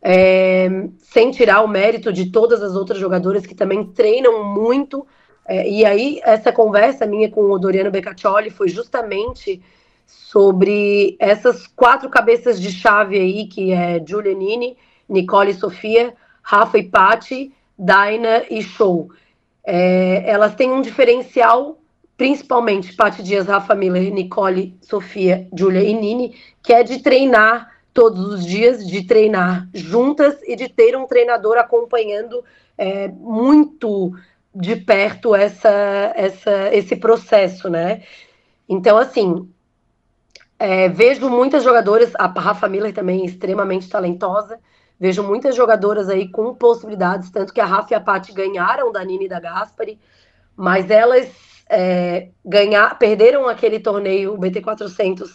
É, 0.00 0.68
sem 1.00 1.30
tirar 1.30 1.62
o 1.62 1.68
mérito 1.68 2.12
de 2.12 2.30
todas 2.30 2.62
as 2.62 2.74
outras 2.74 2.98
jogadoras 2.98 3.44
que 3.44 3.54
também 3.54 3.84
treinam 3.84 4.54
muito. 4.54 5.06
É, 5.46 5.68
e 5.68 5.84
aí, 5.84 6.20
essa 6.24 6.50
conversa 6.50 7.04
minha 7.04 7.30
com 7.30 7.42
o 7.42 7.58
Doriano 7.58 7.90
Beccaccioli 7.90 8.48
foi 8.48 8.68
justamente 8.68 9.60
sobre 10.08 11.16
essas 11.20 11.66
quatro 11.66 12.08
cabeças 12.08 12.60
de 12.60 12.72
chave 12.72 13.18
aí, 13.18 13.46
que 13.46 13.72
é 13.72 14.02
Giulianini, 14.04 14.76
Nicole 15.06 15.50
e 15.50 15.54
Sofia, 15.54 16.14
Rafa 16.42 16.78
e 16.78 16.84
Patti, 16.84 17.52
Daina 17.78 18.42
e 18.50 18.62
Show. 18.62 19.10
É, 19.62 20.24
elas 20.26 20.54
têm 20.54 20.72
um 20.72 20.80
diferencial, 20.80 21.78
principalmente 22.16 22.96
Patti 22.96 23.22
Dias, 23.22 23.46
Rafa 23.46 23.74
Miller, 23.74 24.10
Nicole, 24.10 24.74
Sofia, 24.80 25.46
Julia 25.54 25.84
e 25.84 25.92
Nini, 25.92 26.34
que 26.62 26.72
é 26.72 26.82
de 26.82 27.00
treinar 27.00 27.70
todos 27.92 28.32
os 28.32 28.46
dias, 28.46 28.86
de 28.86 29.04
treinar 29.04 29.68
juntas 29.74 30.38
e 30.46 30.56
de 30.56 30.68
ter 30.68 30.96
um 30.96 31.06
treinador 31.06 31.58
acompanhando 31.58 32.42
é, 32.78 33.08
muito 33.08 34.12
de 34.54 34.76
perto 34.76 35.34
essa, 35.34 36.12
essa, 36.14 36.74
esse 36.74 36.96
processo, 36.96 37.68
né? 37.68 38.02
Então, 38.68 38.96
assim, 38.96 39.48
é, 40.58 40.88
vejo 40.88 41.28
muitas 41.28 41.62
jogadoras, 41.62 42.12
a 42.16 42.26
Rafa 42.26 42.68
Miller 42.68 42.92
também 42.92 43.22
é 43.22 43.26
extremamente 43.26 43.88
talentosa. 43.88 44.58
Vejo 44.98 45.22
muitas 45.22 45.54
jogadoras 45.54 46.08
aí 46.08 46.28
com 46.28 46.52
possibilidades, 46.54 47.30
tanto 47.30 47.54
que 47.54 47.60
a 47.60 47.64
Rafa 47.64 47.94
e 47.94 47.96
a 47.96 48.00
Paty 48.00 48.32
ganharam 48.32 48.90
da 48.90 49.04
Nini 49.04 49.26
e 49.26 49.28
da 49.28 49.38
Gaspari, 49.38 49.96
mas 50.56 50.90
elas 50.90 51.30
é, 51.70 52.30
ganhar, 52.44 52.98
perderam 52.98 53.46
aquele 53.46 53.78
torneio, 53.78 54.34
o 54.34 54.38
BT400 54.38 55.28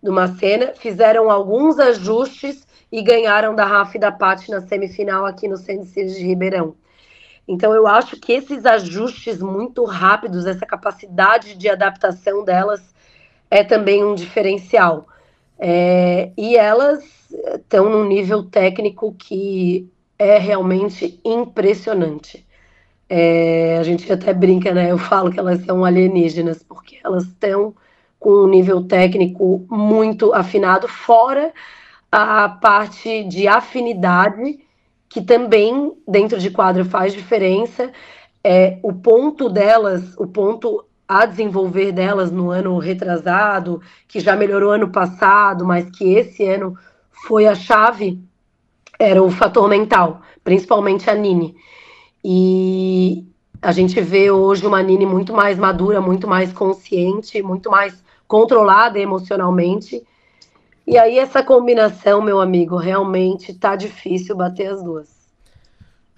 do 0.00 0.12
Macena, 0.12 0.72
fizeram 0.76 1.28
alguns 1.28 1.80
ajustes 1.80 2.64
e 2.92 3.02
ganharam 3.02 3.56
da 3.56 3.64
Rafa 3.64 3.96
e 3.96 4.00
da 4.00 4.12
Paty 4.12 4.52
na 4.52 4.60
semifinal 4.60 5.26
aqui 5.26 5.48
no 5.48 5.56
Centro 5.56 5.92
de 5.92 6.24
Ribeirão. 6.24 6.76
Então 7.46 7.74
eu 7.74 7.88
acho 7.88 8.20
que 8.20 8.32
esses 8.32 8.64
ajustes 8.64 9.40
muito 9.40 9.84
rápidos, 9.84 10.46
essa 10.46 10.64
capacidade 10.64 11.56
de 11.56 11.68
adaptação 11.68 12.44
delas 12.44 12.94
é 13.50 13.64
também 13.64 14.04
um 14.04 14.14
diferencial. 14.14 15.06
É, 15.58 16.30
e 16.36 16.56
elas 16.56 17.04
estão 17.56 17.88
num 17.88 18.06
nível 18.06 18.44
técnico 18.44 19.14
que 19.18 19.90
é 20.18 20.38
realmente 20.38 21.20
impressionante. 21.24 22.46
É, 23.08 23.78
a 23.78 23.82
gente 23.82 24.10
até 24.12 24.34
brinca, 24.34 24.72
né? 24.72 24.90
Eu 24.90 24.98
falo 24.98 25.30
que 25.30 25.38
elas 25.38 25.64
são 25.64 25.84
alienígenas, 25.84 26.62
porque 26.62 26.98
elas 27.02 27.24
estão 27.24 27.74
com 28.18 28.30
um 28.30 28.48
nível 28.48 28.82
técnico 28.84 29.64
muito 29.70 30.34
afinado, 30.34 30.88
fora 30.88 31.52
a 32.10 32.48
parte 32.48 33.24
de 33.24 33.46
afinidade, 33.46 34.58
que 35.08 35.22
também 35.22 35.92
dentro 36.06 36.38
de 36.38 36.50
quadro 36.50 36.84
faz 36.84 37.12
diferença. 37.12 37.92
É, 38.42 38.78
o 38.82 38.92
ponto 38.92 39.48
delas, 39.48 40.14
o 40.16 40.26
ponto 40.26 40.84
a 41.08 41.24
desenvolver 41.24 41.90
delas 41.90 42.30
no 42.30 42.50
ano 42.50 42.76
retrasado, 42.78 43.80
que 44.06 44.20
já 44.20 44.36
melhorou 44.36 44.72
ano 44.72 44.90
passado, 44.90 45.64
mas 45.64 45.90
que 45.90 46.04
esse 46.12 46.44
ano 46.44 46.76
foi 47.26 47.46
a 47.46 47.54
chave, 47.54 48.20
era 48.98 49.22
o 49.22 49.30
fator 49.30 49.68
mental, 49.68 50.20
principalmente 50.44 51.08
a 51.08 51.14
Nini. 51.14 51.56
E 52.22 53.24
a 53.62 53.72
gente 53.72 54.00
vê 54.02 54.30
hoje 54.30 54.66
uma 54.66 54.82
Nini 54.82 55.06
muito 55.06 55.32
mais 55.32 55.58
madura, 55.58 56.00
muito 56.00 56.28
mais 56.28 56.52
consciente, 56.52 57.42
muito 57.42 57.70
mais 57.70 58.04
controlada 58.26 58.98
emocionalmente. 58.98 60.06
E 60.86 60.98
aí 60.98 61.18
essa 61.18 61.42
combinação, 61.42 62.20
meu 62.20 62.40
amigo, 62.40 62.76
realmente 62.76 63.54
tá 63.54 63.74
difícil 63.76 64.36
bater 64.36 64.72
as 64.72 64.82
duas. 64.82 65.17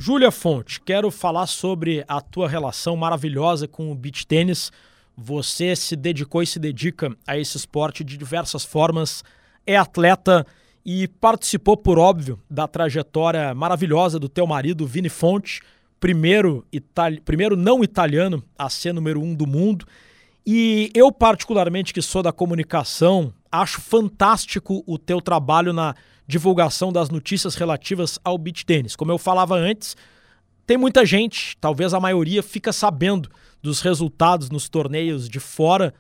Júlia 0.03 0.31
Fonte, 0.31 0.81
quero 0.81 1.11
falar 1.11 1.47
sobre 1.47 2.03
a 2.09 2.23
tua 2.23 2.49
relação 2.49 2.97
maravilhosa 2.97 3.69
com 3.69 3.93
o 3.93 3.95
beach 3.95 4.27
tênis. 4.27 4.73
Você 5.15 5.77
se 5.77 5.95
dedicou 5.95 6.43
e 6.43 6.47
se 6.47 6.59
dedica 6.59 7.15
a 7.27 7.37
esse 7.37 7.59
esporte 7.59 8.03
de 8.03 8.17
diversas 8.17 8.65
formas, 8.65 9.23
é 9.67 9.77
atleta 9.77 10.47
e 10.87 11.07
participou, 11.07 11.77
por 11.77 11.99
óbvio, 11.99 12.41
da 12.49 12.67
trajetória 12.67 13.55
maravilhosa 13.55 14.19
do 14.19 14.27
teu 14.27 14.47
marido, 14.47 14.87
Vini 14.87 15.11
Fonte, 15.11 15.61
primeiro, 16.01 16.65
itali 16.73 17.21
primeiro 17.21 17.55
não 17.55 17.85
italiano 17.85 18.43
a 18.59 18.71
ser 18.71 18.95
número 18.95 19.21
um 19.21 19.35
do 19.35 19.47
mundo. 19.47 19.85
E 20.47 20.91
eu, 20.95 21.13
particularmente, 21.13 21.93
que 21.93 22.01
sou 22.01 22.23
da 22.23 22.33
comunicação, 22.33 23.35
acho 23.53 23.83
fantástico 23.83 24.83
o 24.87 24.97
teu 24.97 25.21
trabalho 25.21 25.75
na 25.75 25.95
divulgação 26.31 26.93
das 26.93 27.11
notícias 27.11 27.57
relativas 27.57 28.19
ao 28.25 28.39
beach 28.39 28.65
tênis. 28.65 28.97
Como 28.97 29.11
eu 29.13 29.19
falava 29.19 29.57
antes, 29.57 29.97
tem 30.67 30.79
muita 30.79 31.05
gente, 31.05 31.57
talvez 31.61 31.93
a 31.93 32.01
maioria, 32.01 32.43
fica 32.43 32.73
sabendo 32.73 33.29
dos 33.61 33.81
resultados 33.81 34.49
nos 34.49 34.69
torneios 34.69 35.29
de 35.29 35.41
fora 35.41 35.93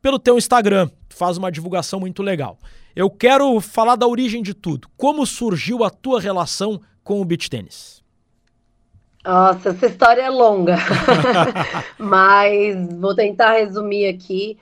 pelo 0.00 0.18
teu 0.18 0.38
Instagram, 0.38 0.88
faz 1.08 1.36
uma 1.36 1.50
divulgação 1.50 1.98
muito 1.98 2.22
legal. 2.22 2.58
Eu 2.94 3.10
quero 3.10 3.60
falar 3.60 3.96
da 3.96 4.06
origem 4.06 4.42
de 4.42 4.54
tudo. 4.54 4.88
Como 4.96 5.26
surgiu 5.26 5.84
a 5.84 5.90
tua 5.90 6.20
relação 6.20 6.80
com 7.02 7.20
o 7.20 7.24
beach 7.24 7.48
tênis? 7.48 8.02
Nossa, 9.24 9.70
essa 9.70 9.86
história 9.86 10.22
é 10.22 10.30
longa, 10.30 10.76
mas 11.98 12.76
vou 12.98 13.14
tentar 13.14 13.52
resumir 13.52 14.06
aqui. 14.06 14.58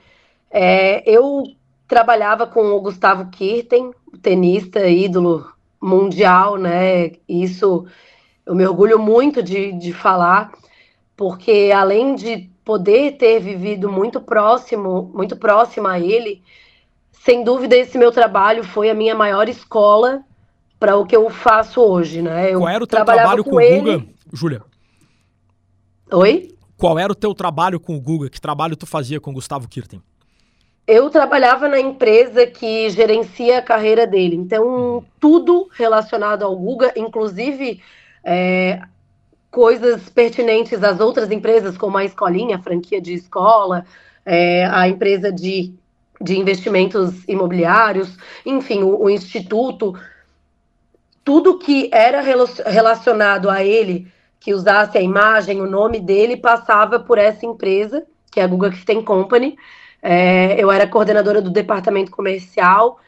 É, 0.51 1.01
eu 1.09 1.43
trabalhava 1.89 2.45
com 2.45 2.71
o 2.71 2.79
Gustavo 2.79 3.31
Kirten, 3.31 3.91
tenista, 4.21 4.87
ídolo 4.87 5.51
mundial, 5.81 6.55
né? 6.55 7.13
Isso 7.27 7.85
eu 8.45 8.53
me 8.53 8.65
orgulho 8.65 8.99
muito 8.99 9.41
de, 9.41 9.71
de 9.73 9.91
falar, 9.91 10.51
porque 11.17 11.71
além 11.75 12.13
de 12.13 12.47
poder 12.63 13.17
ter 13.17 13.39
vivido 13.39 13.91
muito 13.91 14.21
próximo, 14.21 15.11
muito 15.15 15.35
próximo 15.35 15.87
a 15.87 15.99
ele, 15.99 16.43
sem 17.11 17.43
dúvida 17.43 17.75
esse 17.75 17.97
meu 17.97 18.11
trabalho 18.11 18.63
foi 18.63 18.91
a 18.91 18.93
minha 18.93 19.15
maior 19.15 19.49
escola 19.49 20.23
para 20.79 20.95
o 20.95 21.07
que 21.07 21.15
eu 21.15 21.27
faço 21.31 21.81
hoje, 21.81 22.21
né? 22.21 22.53
Eu 22.53 22.59
Qual 22.59 22.69
era 22.69 22.83
o 22.83 22.87
teu 22.87 23.03
trabalho 23.03 23.43
com, 23.43 23.49
com 23.49 23.57
o 23.57 23.81
Guga, 23.81 24.05
Júlia? 24.31 24.61
Oi? 26.11 26.55
Qual 26.77 26.99
era 26.99 27.11
o 27.11 27.15
teu 27.15 27.33
trabalho 27.33 27.79
com 27.79 27.95
o 27.95 27.99
Guga? 27.99 28.29
Que 28.29 28.39
trabalho 28.39 28.75
tu 28.75 28.85
fazia 28.85 29.19
com 29.19 29.31
o 29.31 29.33
Gustavo 29.33 29.67
Kirten? 29.67 30.01
Eu 30.91 31.07
trabalhava 31.11 31.67
na 31.67 31.79
empresa 31.79 32.47
que 32.47 32.89
gerencia 32.89 33.59
a 33.59 33.61
carreira 33.61 34.07
dele, 34.07 34.35
então 34.35 35.05
tudo 35.19 35.69
relacionado 35.71 36.41
ao 36.41 36.55
Guga, 36.55 36.91
inclusive 36.95 37.79
é, 38.23 38.81
coisas 39.51 40.09
pertinentes 40.09 40.83
às 40.83 40.99
outras 40.99 41.29
empresas, 41.29 41.77
como 41.77 41.95
a 41.95 42.03
escolinha, 42.03 42.55
a 42.55 42.61
franquia 42.63 42.99
de 42.99 43.13
escola, 43.13 43.85
é, 44.25 44.65
a 44.65 44.87
empresa 44.87 45.31
de, 45.31 45.71
de 46.19 46.39
investimentos 46.39 47.23
imobiliários, 47.27 48.17
enfim, 48.43 48.81
o, 48.81 49.03
o 49.03 49.11
instituto, 49.11 49.93
tudo 51.23 51.59
que 51.59 51.87
era 51.93 52.19
relacionado 52.19 53.47
a 53.47 53.63
ele, 53.63 54.11
que 54.39 54.55
usasse 54.55 54.97
a 54.97 55.01
imagem, 55.01 55.61
o 55.61 55.69
nome 55.69 55.99
dele, 55.99 56.35
passava 56.35 56.99
por 56.99 57.19
essa 57.19 57.45
empresa, 57.45 58.07
que 58.31 58.39
é 58.39 58.43
a 58.43 58.47
Google 58.47 58.71
Tem 58.83 59.03
Company, 59.03 59.55
é, 60.01 60.61
eu 60.61 60.71
era 60.71 60.87
coordenadora 60.87 61.41
do 61.41 61.49
departamento 61.49 62.11
comercial, 62.11 62.99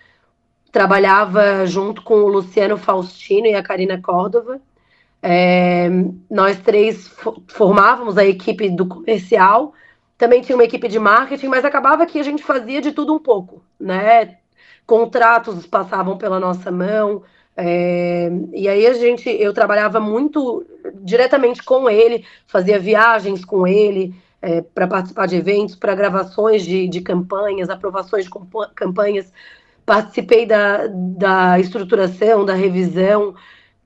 trabalhava 0.72 1.66
junto 1.66 2.02
com 2.02 2.16
o 2.16 2.28
Luciano 2.28 2.78
Faustino 2.78 3.48
e 3.48 3.56
a 3.56 3.64
Karina 3.64 4.02
Córdova. 4.02 4.60
É, 5.22 5.90
nós 6.30 6.60
três 6.60 7.08
formávamos 7.48 8.18
a 8.18 8.26
equipe 8.26 8.70
do 8.70 8.88
comercial, 8.88 9.74
também 10.18 10.42
tinha 10.42 10.56
uma 10.56 10.64
equipe 10.64 10.88
de 10.88 11.00
marketing, 11.00 11.48
mas 11.48 11.66
acabava 11.66 12.06
que 12.06 12.20
a 12.20 12.24
gente 12.24 12.44
fazia 12.44 12.82
de 12.82 12.92
tudo 12.92 13.14
um 13.14 13.20
pouco, 13.20 13.64
né? 13.80 14.38
Contratos 14.86 15.66
passavam 15.68 16.18
pela 16.18 16.40
nossa 16.40 16.72
mão, 16.72 17.24
é, 17.56 18.32
e 18.54 18.68
aí 18.68 18.88
a 18.88 18.94
gente, 18.94 19.30
eu 19.30 19.54
trabalhava 19.54 20.00
muito 20.00 20.66
diretamente 20.96 21.62
com 21.64 21.90
ele, 21.90 22.26
fazia 22.48 22.80
viagens 22.80 23.44
com 23.46 23.68
ele, 23.68 24.16
é, 24.42 24.62
para 24.62 24.88
participar 24.88 25.28
de 25.28 25.36
eventos, 25.36 25.76
para 25.76 25.94
gravações 25.94 26.64
de, 26.64 26.88
de 26.88 27.02
campanhas, 27.02 27.70
aprovações 27.70 28.26
de 28.26 28.32
campanhas. 28.76 29.32
Participei 29.86 30.46
da, 30.46 30.88
da 30.88 31.60
estruturação, 31.60 32.44
da 32.44 32.54
revisão, 32.54 33.36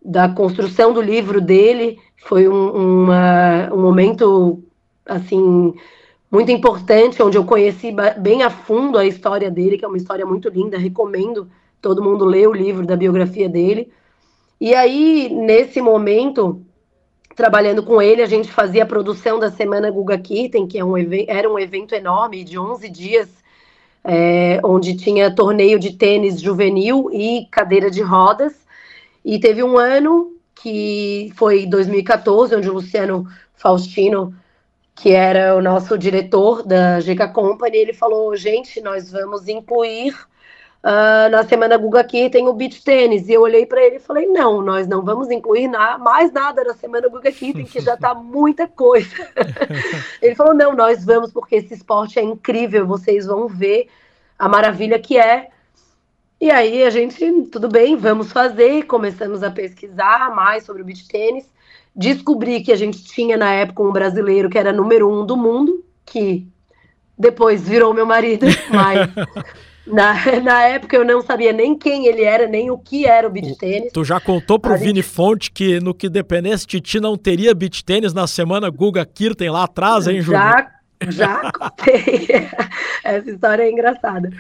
da 0.04 0.30
construção 0.30 0.94
do 0.94 1.02
livro 1.02 1.42
dele. 1.42 2.00
Foi 2.26 2.48
um, 2.48 3.04
uma, 3.04 3.74
um 3.74 3.82
momento, 3.82 4.64
assim, 5.06 5.74
muito 6.32 6.52
importante, 6.52 7.22
onde 7.22 7.38
eu 7.38 7.46
conheci 7.46 7.94
bem 8.20 8.44
a 8.44 8.50
fundo 8.50 8.98
a 8.98 9.06
história 9.06 9.52
dele, 9.52 9.78
que 9.78 9.86
é 9.86 9.88
uma 9.88 9.98
história 9.98 10.26
muito 10.26 10.50
linda. 10.50 10.78
Recomendo 10.78 11.50
todo 11.82 12.04
mundo 12.04 12.26
ler 12.26 12.48
o 12.48 12.54
livro 12.54 12.86
da 12.86 12.96
biografia 12.96 13.50
dele. 13.50 13.92
E 14.60 14.74
aí, 14.74 15.30
nesse 15.30 15.82
momento, 15.82 16.65
trabalhando 17.36 17.84
com 17.84 18.02
ele, 18.02 18.22
a 18.22 18.28
gente 18.28 18.50
fazia 18.50 18.84
a 18.84 18.88
produção 18.88 19.38
da 19.38 19.52
Semana 19.52 19.92
Guga 19.92 20.18
Kirten, 20.18 20.66
que 20.66 20.80
é 20.80 20.86
um 20.86 20.96
era 21.28 21.52
um 21.52 21.60
evento 21.60 21.94
enorme 21.94 22.44
de 22.44 22.58
11 22.58 22.90
dias, 22.90 23.30
é, 24.04 24.60
onde 24.64 24.96
tinha 24.96 25.34
torneio 25.34 25.78
de 25.78 25.94
tênis 25.94 26.40
juvenil 26.40 27.10
e 27.12 27.48
cadeira 27.52 27.92
de 27.92 28.02
rodas. 28.02 28.54
E 29.24 29.40
teve 29.40 29.62
um 29.62 29.78
ano 29.78 30.34
que 30.56 31.34
foi 31.36 31.66
2014, 31.66 32.56
onde 32.56 32.70
o 32.70 32.74
Luciano 32.74 33.28
Faustino, 33.54 34.34
que 34.96 35.12
era 35.12 35.56
o 35.56 35.62
nosso 35.62 35.98
diretor 35.98 36.64
da 36.64 37.00
GK 37.00 37.28
Company, 37.34 37.78
ele 37.78 37.94
falou: 37.94 38.36
gente, 38.36 38.80
nós 38.80 39.12
vamos 39.12 39.50
incluir 39.50 40.16
Uh, 40.86 41.32
na 41.32 41.44
semana 41.44 41.78
Guga 41.78 42.02
aqui 42.02 42.30
tem 42.30 42.48
o 42.48 42.54
beach 42.54 42.84
tênis. 42.84 43.28
E 43.28 43.34
eu 43.34 43.42
olhei 43.42 43.66
para 43.66 43.84
ele 43.84 43.96
e 43.96 44.00
falei: 44.00 44.28
não, 44.28 44.62
nós 44.62 44.86
não 44.88 45.02
vamos 45.02 45.32
incluir 45.32 45.68
na, 45.68 45.98
mais 45.98 46.32
nada 46.32 46.64
na 46.64 46.76
semana 46.76 47.10
Guga 47.10 47.30
aqui, 47.30 47.52
tem 47.54 47.66
que 47.66 47.80
já 47.80 47.98
tá 47.98 48.14
muita 48.16 48.68
coisa. 48.68 49.10
ele 50.22 50.36
falou: 50.36 50.54
não, 50.54 50.76
nós 50.76 51.04
vamos 51.04 51.34
porque 51.34 51.56
esse 51.56 51.74
esporte 51.74 52.20
é 52.20 52.22
incrível, 52.22 52.86
vocês 52.86 53.26
vão 53.26 53.48
ver 53.48 53.88
a 54.38 54.48
maravilha 54.48 55.00
que 55.00 55.18
é. 55.18 55.50
E 56.40 56.52
aí 56.52 56.84
a 56.84 56.92
gente, 56.92 57.48
tudo 57.52 57.68
bem, 57.68 57.96
vamos 57.96 58.32
fazer. 58.32 58.84
Começamos 58.84 59.42
a 59.42 59.50
pesquisar 59.50 60.36
mais 60.36 60.66
sobre 60.66 60.84
o 60.84 60.86
beach 60.86 61.08
tênis. 61.08 61.50
Descobri 61.96 62.62
que 62.62 62.72
a 62.72 62.76
gente 62.76 63.04
tinha 63.04 63.36
na 63.36 63.52
época 63.52 63.82
um 63.82 63.92
brasileiro 63.92 64.52
que 64.52 64.60
era 64.60 64.72
número 64.72 65.10
um 65.10 65.26
do 65.26 65.36
mundo, 65.36 65.84
que 66.06 66.48
depois 67.18 67.68
virou 67.68 67.92
meu 67.92 68.06
marido, 68.06 68.46
mas 68.70 69.10
na, 69.86 70.14
na 70.42 70.64
época 70.64 70.96
eu 70.96 71.06
não 71.06 71.22
sabia 71.22 71.54
nem 71.54 71.78
quem 71.78 72.08
ele 72.08 72.24
era, 72.24 72.48
nem 72.48 72.72
o 72.72 72.78
que 72.78 73.06
era 73.06 73.28
o 73.28 73.30
beach 73.30 73.56
tênis. 73.58 73.92
Tu 73.94 74.04
já 74.04 74.20
contou 74.20 74.60
pro 74.60 74.74
a 74.74 74.78
Vini 74.78 75.02
gente... 75.02 75.04
Fonte 75.04 75.52
que 75.52 75.80
no 75.80 75.94
que 75.94 76.10
dependesse 76.10 76.66
de 76.66 76.82
ti 76.82 77.00
não 77.00 77.18
teria 77.18 77.54
beach 77.54 77.84
tênis 77.84 78.14
na 78.14 78.28
semana 78.28 78.70
Guga 78.70 79.06
Kirten 79.06 79.50
lá 79.50 79.64
atrás, 79.64 80.08
hein, 80.08 80.22
Júlio? 80.22 80.40
Já, 80.40 80.72
já 81.08 81.52
contei. 81.54 82.28
Essa 83.04 83.30
história 83.30 83.64
é 83.64 83.72
engraçada. 83.72 84.32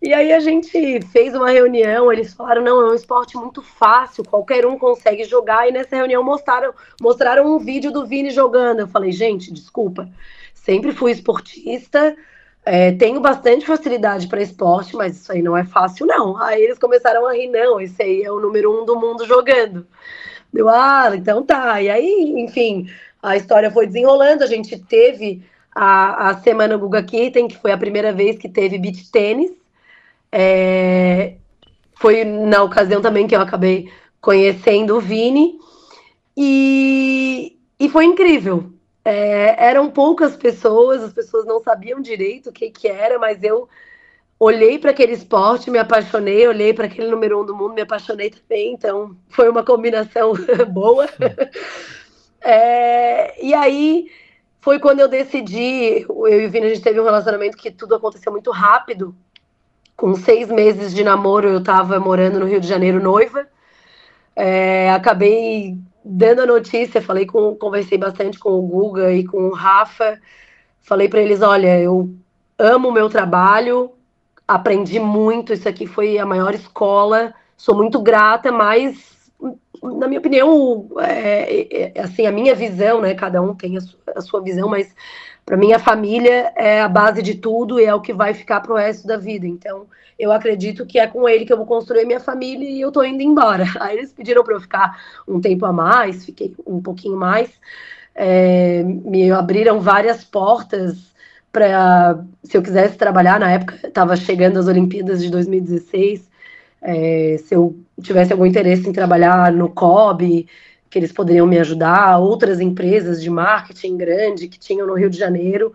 E 0.00 0.12
aí 0.12 0.32
a 0.32 0.40
gente 0.40 1.00
fez 1.12 1.32
uma 1.32 1.48
reunião, 1.48 2.12
eles 2.12 2.34
falaram, 2.34 2.60
não, 2.60 2.80
é 2.80 2.90
um 2.90 2.94
esporte 2.94 3.36
muito 3.36 3.62
fácil, 3.62 4.24
qualquer 4.24 4.66
um 4.66 4.76
consegue 4.76 5.22
jogar, 5.22 5.68
e 5.68 5.70
nessa 5.70 5.94
reunião 5.94 6.24
mostraram, 6.24 6.74
mostraram 7.00 7.46
um 7.46 7.60
vídeo 7.60 7.92
do 7.92 8.04
Vini 8.04 8.30
jogando. 8.30 8.80
Eu 8.80 8.88
falei, 8.88 9.12
gente, 9.12 9.52
desculpa, 9.52 10.08
sempre 10.52 10.90
fui 10.90 11.12
esportista, 11.12 12.16
é, 12.64 12.92
tenho 12.92 13.20
bastante 13.20 13.66
facilidade 13.66 14.28
para 14.28 14.42
esporte, 14.42 14.94
mas 14.94 15.16
isso 15.16 15.32
aí 15.32 15.42
não 15.42 15.56
é 15.56 15.64
fácil, 15.64 16.06
não. 16.06 16.36
Aí 16.36 16.62
eles 16.62 16.78
começaram 16.78 17.26
a 17.26 17.34
rir, 17.34 17.48
não, 17.48 17.80
esse 17.80 18.00
aí 18.02 18.22
é 18.22 18.30
o 18.30 18.40
número 18.40 18.82
um 18.82 18.84
do 18.84 18.98
mundo 18.98 19.26
jogando. 19.26 19.86
Deu, 20.52 20.68
ah, 20.68 21.10
então 21.14 21.42
tá. 21.42 21.80
E 21.82 21.90
aí, 21.90 22.34
enfim, 22.36 22.88
a 23.22 23.36
história 23.36 23.70
foi 23.70 23.86
desenrolando, 23.86 24.44
a 24.44 24.46
gente 24.46 24.78
teve 24.78 25.42
a, 25.74 26.30
a 26.30 26.38
Semana 26.38 26.76
Guga 26.76 27.02
Kitten, 27.02 27.48
que 27.48 27.56
foi 27.56 27.72
a 27.72 27.78
primeira 27.78 28.12
vez 28.12 28.38
que 28.38 28.48
teve 28.48 28.78
beach 28.78 29.10
tênis. 29.10 29.50
É, 30.30 31.34
foi 31.94 32.24
na 32.24 32.62
ocasião 32.62 33.02
também 33.02 33.26
que 33.26 33.34
eu 33.34 33.40
acabei 33.40 33.90
conhecendo 34.20 34.96
o 34.96 35.00
Vini. 35.00 35.58
E, 36.36 37.58
e 37.78 37.88
foi 37.88 38.04
incrível, 38.04 38.71
é, 39.04 39.66
eram 39.68 39.90
poucas 39.90 40.36
pessoas, 40.36 41.02
as 41.02 41.12
pessoas 41.12 41.44
não 41.44 41.60
sabiam 41.60 42.00
direito 42.00 42.50
o 42.50 42.52
que, 42.52 42.70
que 42.70 42.88
era, 42.88 43.18
mas 43.18 43.42
eu 43.42 43.68
olhei 44.38 44.78
para 44.78 44.90
aquele 44.90 45.12
esporte, 45.12 45.70
me 45.70 45.78
apaixonei, 45.78 46.46
olhei 46.46 46.74
para 46.74 46.86
aquele 46.86 47.10
número 47.10 47.40
um 47.40 47.46
do 47.46 47.54
mundo, 47.54 47.74
me 47.74 47.82
apaixonei 47.82 48.30
também, 48.30 48.72
então 48.72 49.16
foi 49.28 49.48
uma 49.48 49.64
combinação 49.64 50.32
boa. 50.70 51.08
É, 52.44 53.40
e 53.40 53.54
aí 53.54 54.10
foi 54.60 54.80
quando 54.80 54.98
eu 54.98 55.06
decidi, 55.06 56.04
eu 56.08 56.40
e 56.40 56.46
o 56.46 56.50
Vini, 56.50 56.66
a 56.66 56.68
gente 56.70 56.82
teve 56.82 57.00
um 57.00 57.04
relacionamento 57.04 57.56
que 57.56 57.70
tudo 57.70 57.94
aconteceu 57.94 58.32
muito 58.32 58.50
rápido. 58.50 59.14
Com 59.96 60.16
seis 60.16 60.48
meses 60.48 60.92
de 60.92 61.04
namoro, 61.04 61.48
eu 61.48 61.58
estava 61.58 62.00
morando 62.00 62.40
no 62.40 62.46
Rio 62.46 62.60
de 62.60 62.66
Janeiro 62.66 63.00
noiva. 63.00 63.46
É, 64.34 64.90
acabei 64.90 65.78
dando 66.04 66.42
a 66.42 66.46
notícia, 66.46 67.00
falei 67.00 67.26
com, 67.26 67.54
conversei 67.54 67.98
bastante 67.98 68.38
com 68.38 68.50
o 68.50 68.62
Guga 68.62 69.12
e 69.12 69.24
com 69.24 69.48
o 69.48 69.54
Rafa. 69.54 70.18
Falei 70.80 71.08
para 71.08 71.20
eles, 71.20 71.42
olha, 71.42 71.78
eu 71.80 72.12
amo 72.58 72.88
o 72.88 72.92
meu 72.92 73.08
trabalho, 73.08 73.92
aprendi 74.46 74.98
muito, 74.98 75.52
isso 75.52 75.68
aqui 75.68 75.86
foi 75.86 76.18
a 76.18 76.26
maior 76.26 76.54
escola, 76.54 77.32
sou 77.56 77.74
muito 77.74 78.00
grata, 78.00 78.50
mas 78.50 79.21
na 79.82 80.06
minha 80.06 80.20
opinião, 80.20 80.88
é, 81.00 81.92
é, 81.96 82.00
assim, 82.00 82.26
a 82.26 82.32
minha 82.32 82.54
visão, 82.54 83.00
né? 83.00 83.14
Cada 83.14 83.42
um 83.42 83.54
tem 83.54 83.76
a 83.76 83.80
sua, 83.80 83.98
a 84.14 84.20
sua 84.20 84.40
visão, 84.40 84.68
mas 84.68 84.94
para 85.44 85.56
mim 85.56 85.72
a 85.72 85.78
família 85.78 86.52
é 86.56 86.80
a 86.80 86.88
base 86.88 87.20
de 87.20 87.34
tudo 87.34 87.80
e 87.80 87.84
é 87.84 87.94
o 87.94 88.00
que 88.00 88.12
vai 88.12 88.32
ficar 88.32 88.60
pro 88.60 88.76
resto 88.76 89.06
da 89.06 89.16
vida. 89.16 89.46
Então, 89.46 89.86
eu 90.18 90.30
acredito 90.30 90.86
que 90.86 90.98
é 90.98 91.06
com 91.06 91.28
ele 91.28 91.44
que 91.44 91.52
eu 91.52 91.56
vou 91.56 91.66
construir 91.66 92.04
minha 92.04 92.20
família 92.20 92.68
e 92.68 92.80
eu 92.80 92.92
tô 92.92 93.02
indo 93.02 93.22
embora. 93.22 93.64
Aí 93.80 93.98
eles 93.98 94.12
pediram 94.12 94.44
para 94.44 94.54
eu 94.54 94.60
ficar 94.60 94.96
um 95.26 95.40
tempo 95.40 95.66
a 95.66 95.72
mais, 95.72 96.24
fiquei 96.24 96.54
um 96.66 96.80
pouquinho 96.80 97.16
mais. 97.16 97.50
É, 98.14 98.82
me 98.84 99.30
abriram 99.32 99.80
várias 99.80 100.22
portas 100.22 101.12
para 101.50 102.24
se 102.42 102.56
eu 102.56 102.62
quisesse 102.62 102.96
trabalhar 102.96 103.38
na 103.38 103.50
época, 103.50 103.78
estava 103.86 104.16
chegando 104.16 104.58
as 104.58 104.66
Olimpíadas 104.66 105.22
de 105.22 105.30
2016, 105.30 106.30
é, 106.82 107.36
se 107.38 107.54
eu 107.54 107.76
tivesse 108.02 108.32
algum 108.32 108.44
interesse 108.44 108.88
em 108.88 108.92
trabalhar 108.92 109.52
no 109.52 109.68
COB, 109.68 110.46
que 110.90 110.98
eles 110.98 111.12
poderiam 111.12 111.46
me 111.46 111.58
ajudar, 111.58 112.18
outras 112.18 112.60
empresas 112.60 113.22
de 113.22 113.30
marketing 113.30 113.96
grande 113.96 114.48
que 114.48 114.58
tinham 114.58 114.86
no 114.86 114.94
Rio 114.94 115.08
de 115.08 115.18
Janeiro. 115.18 115.72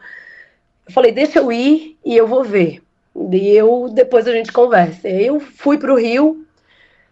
Eu 0.86 0.94
falei, 0.94 1.12
deixa 1.12 1.40
eu 1.40 1.52
ir 1.52 1.98
e 2.06 2.16
eu 2.16 2.28
vou 2.28 2.44
ver. 2.44 2.84
E 3.32 3.50
eu 3.50 3.90
depois 3.92 4.28
a 4.28 4.32
gente 4.32 4.52
conversa. 4.52 5.08
Eu 5.08 5.40
fui 5.40 5.78
para 5.78 5.92
o 5.92 5.98
Rio, 5.98 6.46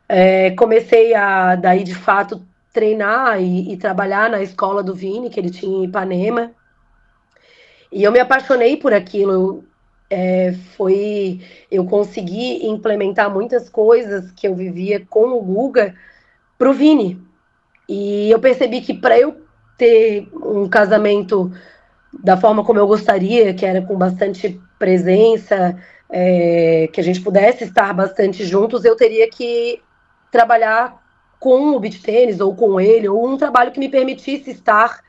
é, 0.07 0.51
comecei 0.51 1.15
a 1.15 1.55
daí 1.55 1.83
de 1.83 1.95
fato 1.95 2.45
treinar 2.71 3.41
e, 3.41 3.73
e, 3.73 3.77
trabalhar 3.77 4.29
na 4.29 4.43
escola 4.43 4.83
do 4.83 4.93
Vini, 4.93 5.29
que 5.29 5.39
ele 5.39 5.49
tinha 5.49 5.77
em 5.77 5.85
Ipanema. 5.85 6.51
E 7.91 8.03
eu 8.03 8.11
me 8.11 8.19
apaixonei 8.19 8.77
por 8.77 8.93
aquilo. 8.93 9.63
É, 10.09 10.53
foi 10.77 11.41
eu 11.71 11.85
consegui 11.85 12.67
implementar 12.67 13.33
muitas 13.33 13.67
coisas 13.69 14.31
que 14.31 14.47
eu 14.47 14.55
vivia 14.55 15.03
com 15.09 15.29
o 15.29 15.41
Guga 15.41 15.95
para 16.57 16.69
o 16.69 16.73
Vini. 16.73 17.21
E 17.87 18.29
eu 18.29 18.39
percebi 18.39 18.81
que 18.81 18.93
para 18.93 19.17
eu 19.19 19.35
ter 19.77 20.27
um 20.33 20.67
casamento 20.69 21.51
da 22.23 22.37
forma 22.37 22.63
como 22.63 22.79
eu 22.79 22.87
gostaria, 22.87 23.53
que 23.53 23.65
era 23.65 23.81
com 23.81 23.97
bastante 23.97 24.59
presença, 24.79 25.77
é, 26.09 26.89
que 26.91 27.01
a 27.01 27.03
gente 27.03 27.21
pudesse 27.21 27.63
estar 27.63 27.93
bastante 27.93 28.45
juntos, 28.45 28.85
eu 28.85 28.95
teria 28.95 29.29
que 29.29 29.81
trabalhar 30.31 31.03
com 31.39 31.75
o 31.75 31.79
beat 31.79 32.01
tênis 32.01 32.39
ou 32.39 32.55
com 32.55 32.79
ele, 32.79 33.07
ou 33.07 33.27
um 33.27 33.37
trabalho 33.37 33.71
que 33.71 33.79
me 33.79 33.89
permitisse 33.89 34.51
estar 34.51 35.01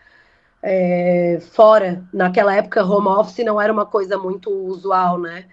é, 0.68 1.38
fora. 1.52 2.02
Naquela 2.12 2.57
época, 2.57 2.85
home 2.85 3.07
office 3.07 3.44
não 3.44 3.61
era 3.61 3.72
uma 3.72 3.87
coisa 3.87 4.18
muito 4.18 4.50
usual, 4.50 5.16
né? 5.16 5.44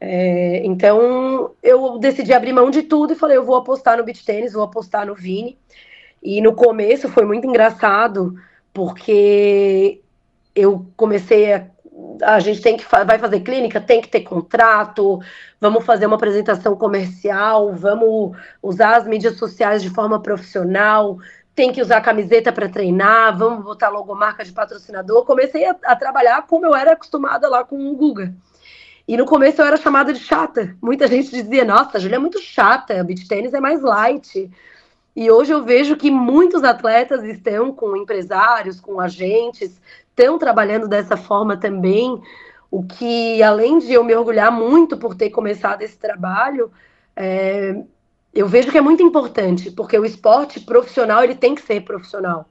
É, 0.00 0.66
então 0.66 1.52
eu 1.62 1.96
decidi 1.98 2.32
abrir 2.32 2.52
mão 2.52 2.68
de 2.68 2.82
tudo 2.82 3.12
e 3.12 3.16
falei: 3.16 3.36
eu 3.36 3.44
vou 3.44 3.54
apostar 3.54 3.96
no 3.96 4.02
beat 4.02 4.24
tênis, 4.24 4.52
vou 4.52 4.64
apostar 4.64 5.06
no 5.06 5.14
Vini. 5.14 5.56
E 6.20 6.40
no 6.40 6.54
começo 6.54 7.08
foi 7.08 7.24
muito 7.24 7.46
engraçado, 7.46 8.34
porque 8.74 10.00
eu 10.56 10.86
comecei 10.96 11.52
a. 11.54 11.66
A 12.22 12.40
gente 12.40 12.60
tem 12.60 12.76
que 12.76 12.84
vai 12.90 13.18
fazer 13.18 13.40
clínica, 13.40 13.80
tem 13.80 14.00
que 14.00 14.08
ter 14.08 14.22
contrato, 14.22 15.20
vamos 15.60 15.84
fazer 15.84 16.06
uma 16.06 16.16
apresentação 16.16 16.74
comercial, 16.74 17.72
vamos 17.74 18.36
usar 18.62 18.96
as 18.96 19.06
mídias 19.06 19.36
sociais 19.36 19.82
de 19.82 19.90
forma 19.90 20.20
profissional, 20.20 21.18
tem 21.54 21.72
que 21.72 21.82
usar 21.82 22.00
camiseta 22.00 22.52
para 22.52 22.68
treinar, 22.68 23.36
vamos 23.36 23.64
botar 23.64 23.90
logomarca 23.90 24.44
de 24.44 24.52
patrocinador. 24.52 25.24
Comecei 25.24 25.64
a, 25.64 25.76
a, 25.84 25.96
trabalhar 25.96 26.46
como 26.46 26.66
eu 26.66 26.74
era 26.74 26.92
acostumada 26.92 27.48
lá 27.48 27.62
com 27.64 27.90
o 27.90 27.96
Guga. 27.96 28.34
E 29.06 29.16
no 29.16 29.26
começo 29.26 29.60
eu 29.60 29.66
era 29.66 29.76
chamada 29.76 30.12
de 30.12 30.20
chata. 30.20 30.76
Muita 30.80 31.06
gente 31.06 31.30
dizia: 31.30 31.64
Nossa, 31.64 31.98
a 31.98 32.00
Julia 32.00 32.16
é 32.16 32.20
muito 32.20 32.40
chata, 32.40 33.04
beach 33.04 33.28
tênis 33.28 33.52
é 33.52 33.60
mais 33.60 33.82
light. 33.82 34.50
E 35.14 35.30
hoje 35.30 35.52
eu 35.52 35.62
vejo 35.62 35.96
que 35.96 36.10
muitos 36.10 36.64
atletas 36.64 37.22
estão 37.24 37.70
com 37.70 37.94
empresários, 37.94 38.80
com 38.80 38.98
agentes, 38.98 39.78
estão 40.08 40.38
trabalhando 40.38 40.88
dessa 40.88 41.16
forma 41.18 41.56
também. 41.56 42.20
O 42.70 42.82
que, 42.82 43.42
além 43.42 43.78
de 43.78 43.92
eu 43.92 44.02
me 44.02 44.14
orgulhar 44.14 44.50
muito 44.50 44.96
por 44.96 45.14
ter 45.14 45.28
começado 45.28 45.82
esse 45.82 45.98
trabalho, 45.98 46.72
é, 47.14 47.82
eu 48.34 48.48
vejo 48.48 48.70
que 48.70 48.78
é 48.78 48.80
muito 48.80 49.02
importante, 49.02 49.70
porque 49.70 49.98
o 49.98 50.04
esporte 50.04 50.60
profissional 50.60 51.22
ele 51.22 51.34
tem 51.34 51.54
que 51.54 51.62
ser 51.62 51.82
profissional. 51.82 52.48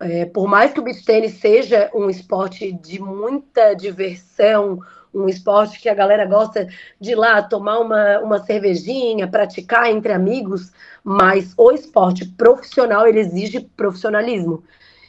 É, 0.00 0.26
por 0.26 0.46
mais 0.46 0.72
que 0.72 0.78
o 0.78 0.82
beach 0.82 1.04
tênis 1.04 1.40
seja 1.40 1.90
um 1.92 2.08
esporte 2.08 2.70
de 2.72 3.00
muita 3.00 3.74
diversão, 3.74 4.80
um 5.12 5.28
esporte 5.28 5.80
que 5.80 5.88
a 5.88 5.94
galera 5.94 6.24
gosta 6.24 6.68
de 7.00 7.12
ir 7.12 7.14
lá 7.16 7.42
tomar 7.42 7.80
uma, 7.80 8.20
uma 8.20 8.38
cervejinha, 8.38 9.26
praticar 9.26 9.90
entre 9.90 10.12
amigos, 10.12 10.72
mas 11.02 11.52
o 11.56 11.72
esporte 11.72 12.24
profissional 12.24 13.06
ele 13.06 13.20
exige 13.20 13.60
profissionalismo. 13.76 14.62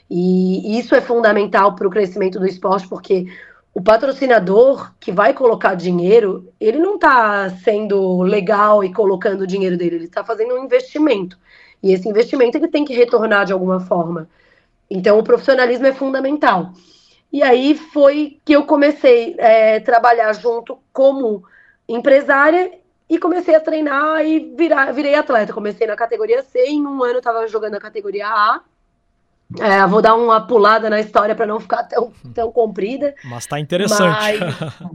E 0.10 0.80
isso 0.80 0.96
é 0.96 1.02
fundamental 1.02 1.76
para 1.76 1.88
o 1.88 1.92
crescimento 1.92 2.40
do 2.40 2.48
esporte, 2.48 2.88
porque 2.88 3.28
o 3.80 3.82
patrocinador 3.82 4.92
que 5.00 5.10
vai 5.10 5.34
colocar 5.34 5.74
dinheiro, 5.74 6.52
ele 6.60 6.80
não 6.80 6.96
está 6.96 7.50
sendo 7.64 8.22
legal 8.24 8.84
e 8.84 8.94
colocando 8.94 9.44
o 9.44 9.48
dinheiro 9.48 9.78
dele, 9.78 9.96
ele 9.96 10.04
está 10.04 10.22
fazendo 10.22 10.54
um 10.54 10.66
investimento. 10.66 11.40
E 11.82 11.94
esse 11.94 12.10
investimento 12.10 12.58
ele 12.58 12.68
tem 12.68 12.84
que 12.84 12.94
retornar 12.94 13.46
de 13.46 13.54
alguma 13.54 13.80
forma. 13.80 14.28
Então, 14.90 15.18
o 15.18 15.24
profissionalismo 15.24 15.88
é 15.88 15.94
fundamental. 15.94 16.74
E 17.32 17.42
aí 17.42 17.74
foi 17.74 18.42
que 18.44 18.52
eu 18.52 18.66
comecei 18.66 19.38
a 19.40 19.48
é, 19.48 19.80
trabalhar 19.80 20.34
junto 20.34 20.78
como 20.92 21.46
empresária 21.88 22.74
e 23.10 23.18
comecei 23.18 23.56
a 23.56 23.62
treinar 23.62 24.26
e 24.26 24.54
virar, 24.58 24.92
virei 24.92 25.16
atleta. 25.16 25.54
Comecei 25.54 25.88
na 25.88 25.96
categoria 25.96 26.44
C, 26.44 26.66
em 26.66 26.86
um 26.86 27.02
ano 27.02 27.20
estava 27.20 27.48
jogando 27.48 27.72
na 27.76 27.80
categoria 27.80 28.28
A. 28.28 28.62
É, 29.58 29.86
vou 29.88 30.02
dar 30.02 30.16
uma 30.16 30.46
pulada 30.46 30.90
na 30.90 31.00
história 31.00 31.34
para 31.34 31.48
não 31.48 31.60
ficar 31.60 31.84
tão, 31.84 32.12
tão 32.34 32.52
comprida. 32.52 33.16
Mas 33.24 33.48
tá 33.48 33.60
interessante. 33.60 34.40
Mas, 34.40 34.92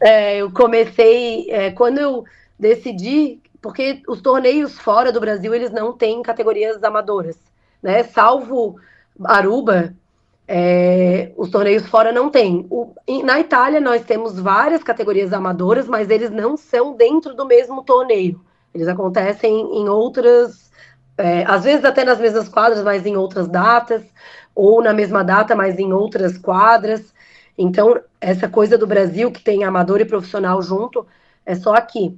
é, 0.00 0.38
eu 0.38 0.50
comecei 0.50 1.50
é, 1.50 1.70
quando 1.72 1.98
eu 1.98 2.24
decidi, 2.58 3.40
porque 3.60 4.02
os 4.08 4.22
torneios 4.22 4.78
fora 4.78 5.12
do 5.12 5.20
Brasil 5.20 5.54
eles 5.54 5.70
não 5.70 5.92
têm 5.92 6.22
categorias 6.22 6.82
amadoras, 6.82 7.36
né? 7.82 8.02
Salvo 8.04 8.76
Aruba, 9.24 9.94
é, 10.46 11.30
os 11.36 11.50
torneios 11.50 11.86
fora 11.86 12.10
não 12.10 12.30
tem. 12.30 12.66
O, 12.70 12.94
na 13.22 13.38
Itália, 13.38 13.80
nós 13.80 14.02
temos 14.02 14.38
várias 14.38 14.82
categorias 14.82 15.32
amadoras, 15.34 15.86
mas 15.86 16.08
eles 16.08 16.30
não 16.30 16.56
são 16.56 16.94
dentro 16.96 17.34
do 17.34 17.44
mesmo 17.44 17.82
torneio. 17.82 18.40
Eles 18.74 18.88
acontecem 18.88 19.54
em 19.54 19.88
outras, 19.88 20.70
é, 21.18 21.44
às 21.46 21.64
vezes 21.64 21.84
até 21.84 22.04
nas 22.04 22.18
mesmas 22.18 22.48
quadras, 22.48 22.82
mas 22.82 23.04
em 23.04 23.16
outras 23.16 23.48
datas, 23.48 24.02
ou 24.54 24.80
na 24.80 24.92
mesma 24.92 25.24
data, 25.24 25.54
mas 25.54 25.78
em 25.78 25.92
outras 25.92 26.38
quadras. 26.38 27.12
Então, 27.56 28.00
essa 28.20 28.48
coisa 28.48 28.78
do 28.78 28.86
Brasil, 28.86 29.30
que 29.32 29.42
tem 29.42 29.64
amador 29.64 30.00
e 30.00 30.04
profissional 30.04 30.62
junto, 30.62 31.04
é 31.44 31.56
só 31.56 31.74
aqui. 31.74 32.16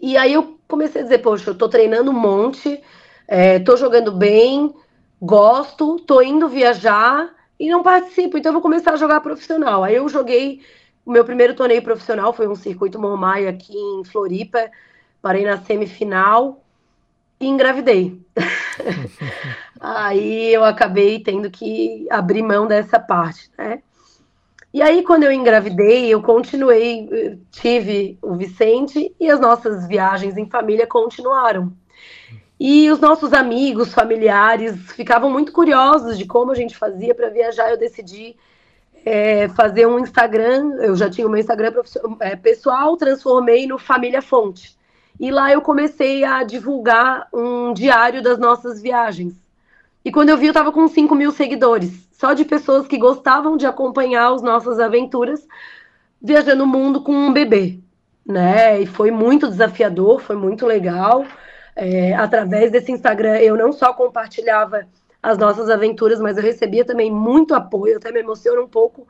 E 0.00 0.16
aí 0.16 0.32
eu 0.32 0.58
comecei 0.66 1.02
a 1.02 1.04
dizer, 1.04 1.18
poxa, 1.18 1.50
eu 1.50 1.54
tô 1.54 1.68
treinando 1.68 2.10
um 2.10 2.18
monte, 2.18 2.82
é, 3.28 3.58
tô 3.58 3.76
jogando 3.76 4.10
bem, 4.12 4.74
gosto, 5.20 5.98
tô 6.00 6.22
indo 6.22 6.48
viajar 6.48 7.34
e 7.60 7.68
não 7.68 7.82
participo, 7.82 8.36
então 8.38 8.50
eu 8.50 8.54
vou 8.54 8.62
começar 8.62 8.92
a 8.92 8.96
jogar 8.96 9.20
profissional. 9.20 9.84
Aí 9.84 9.94
eu 9.94 10.08
joguei, 10.08 10.62
o 11.04 11.10
meu 11.10 11.24
primeiro 11.24 11.54
torneio 11.54 11.82
profissional 11.82 12.32
foi 12.32 12.48
um 12.48 12.54
circuito 12.54 12.98
Mormaio 12.98 13.48
aqui 13.48 13.76
em 13.76 14.04
Floripa, 14.04 14.70
parei 15.20 15.44
na 15.44 15.58
semifinal 15.58 16.62
e 17.38 17.46
engravidei. 17.46 18.20
aí 19.80 20.52
eu 20.52 20.64
acabei 20.64 21.20
tendo 21.20 21.50
que 21.50 22.06
abrir 22.10 22.42
mão 22.42 22.66
dessa 22.66 22.98
parte, 22.98 23.50
né? 23.56 23.82
E 24.72 24.82
aí, 24.82 25.02
quando 25.02 25.22
eu 25.22 25.32
engravidei, 25.32 26.08
eu 26.12 26.22
continuei, 26.22 27.40
tive 27.50 28.18
o 28.20 28.34
Vicente 28.34 29.14
e 29.18 29.30
as 29.30 29.40
nossas 29.40 29.88
viagens 29.88 30.36
em 30.36 30.50
família 30.50 30.86
continuaram. 30.86 31.72
E 32.60 32.90
os 32.90 32.98
nossos 32.98 33.32
amigos, 33.32 33.94
familiares 33.94 34.92
ficavam 34.92 35.30
muito 35.30 35.50
curiosos 35.52 36.18
de 36.18 36.26
como 36.26 36.52
a 36.52 36.54
gente 36.54 36.76
fazia 36.76 37.14
para 37.14 37.30
viajar. 37.30 37.70
Eu 37.70 37.78
decidi 37.78 38.36
é, 39.04 39.48
fazer 39.48 39.86
um 39.86 39.98
Instagram. 39.98 40.74
Eu 40.80 40.94
já 40.94 41.08
tinha 41.08 41.26
o 41.26 41.30
meu 41.30 41.40
Instagram 41.40 41.72
é, 42.20 42.36
pessoal, 42.36 42.96
transformei 42.98 43.66
no 43.66 43.78
Família 43.78 44.20
Fonte. 44.20 44.76
E 45.18 45.30
lá 45.30 45.50
eu 45.50 45.62
comecei 45.62 46.24
a 46.24 46.42
divulgar 46.42 47.28
um 47.32 47.72
diário 47.72 48.22
das 48.22 48.38
nossas 48.38 48.80
viagens. 48.82 49.34
E 50.04 50.12
quando 50.12 50.28
eu 50.28 50.36
vi, 50.36 50.46
eu 50.46 50.50
estava 50.50 50.70
com 50.70 50.86
5 50.86 51.14
mil 51.14 51.32
seguidores, 51.32 52.08
só 52.12 52.32
de 52.32 52.44
pessoas 52.44 52.86
que 52.86 52.98
gostavam 52.98 53.56
de 53.56 53.66
acompanhar 53.66 54.32
as 54.32 54.42
nossas 54.42 54.78
aventuras 54.78 55.46
viajando 56.20 56.64
o 56.64 56.66
mundo 56.66 57.02
com 57.02 57.12
um 57.12 57.32
bebê. 57.32 57.78
Né? 58.24 58.82
E 58.82 58.86
foi 58.86 59.10
muito 59.10 59.48
desafiador, 59.48 60.20
foi 60.20 60.36
muito 60.36 60.66
legal. 60.66 61.24
É, 61.74 62.14
através 62.14 62.70
desse 62.70 62.90
Instagram, 62.90 63.36
eu 63.38 63.56
não 63.56 63.72
só 63.72 63.92
compartilhava 63.92 64.86
as 65.22 65.38
nossas 65.38 65.68
aventuras, 65.68 66.20
mas 66.20 66.36
eu 66.36 66.42
recebia 66.42 66.84
também 66.84 67.10
muito 67.10 67.54
apoio. 67.54 67.94
Eu 67.94 67.98
até 67.98 68.12
me 68.12 68.20
emociono 68.20 68.62
um 68.62 68.68
pouco 68.68 69.06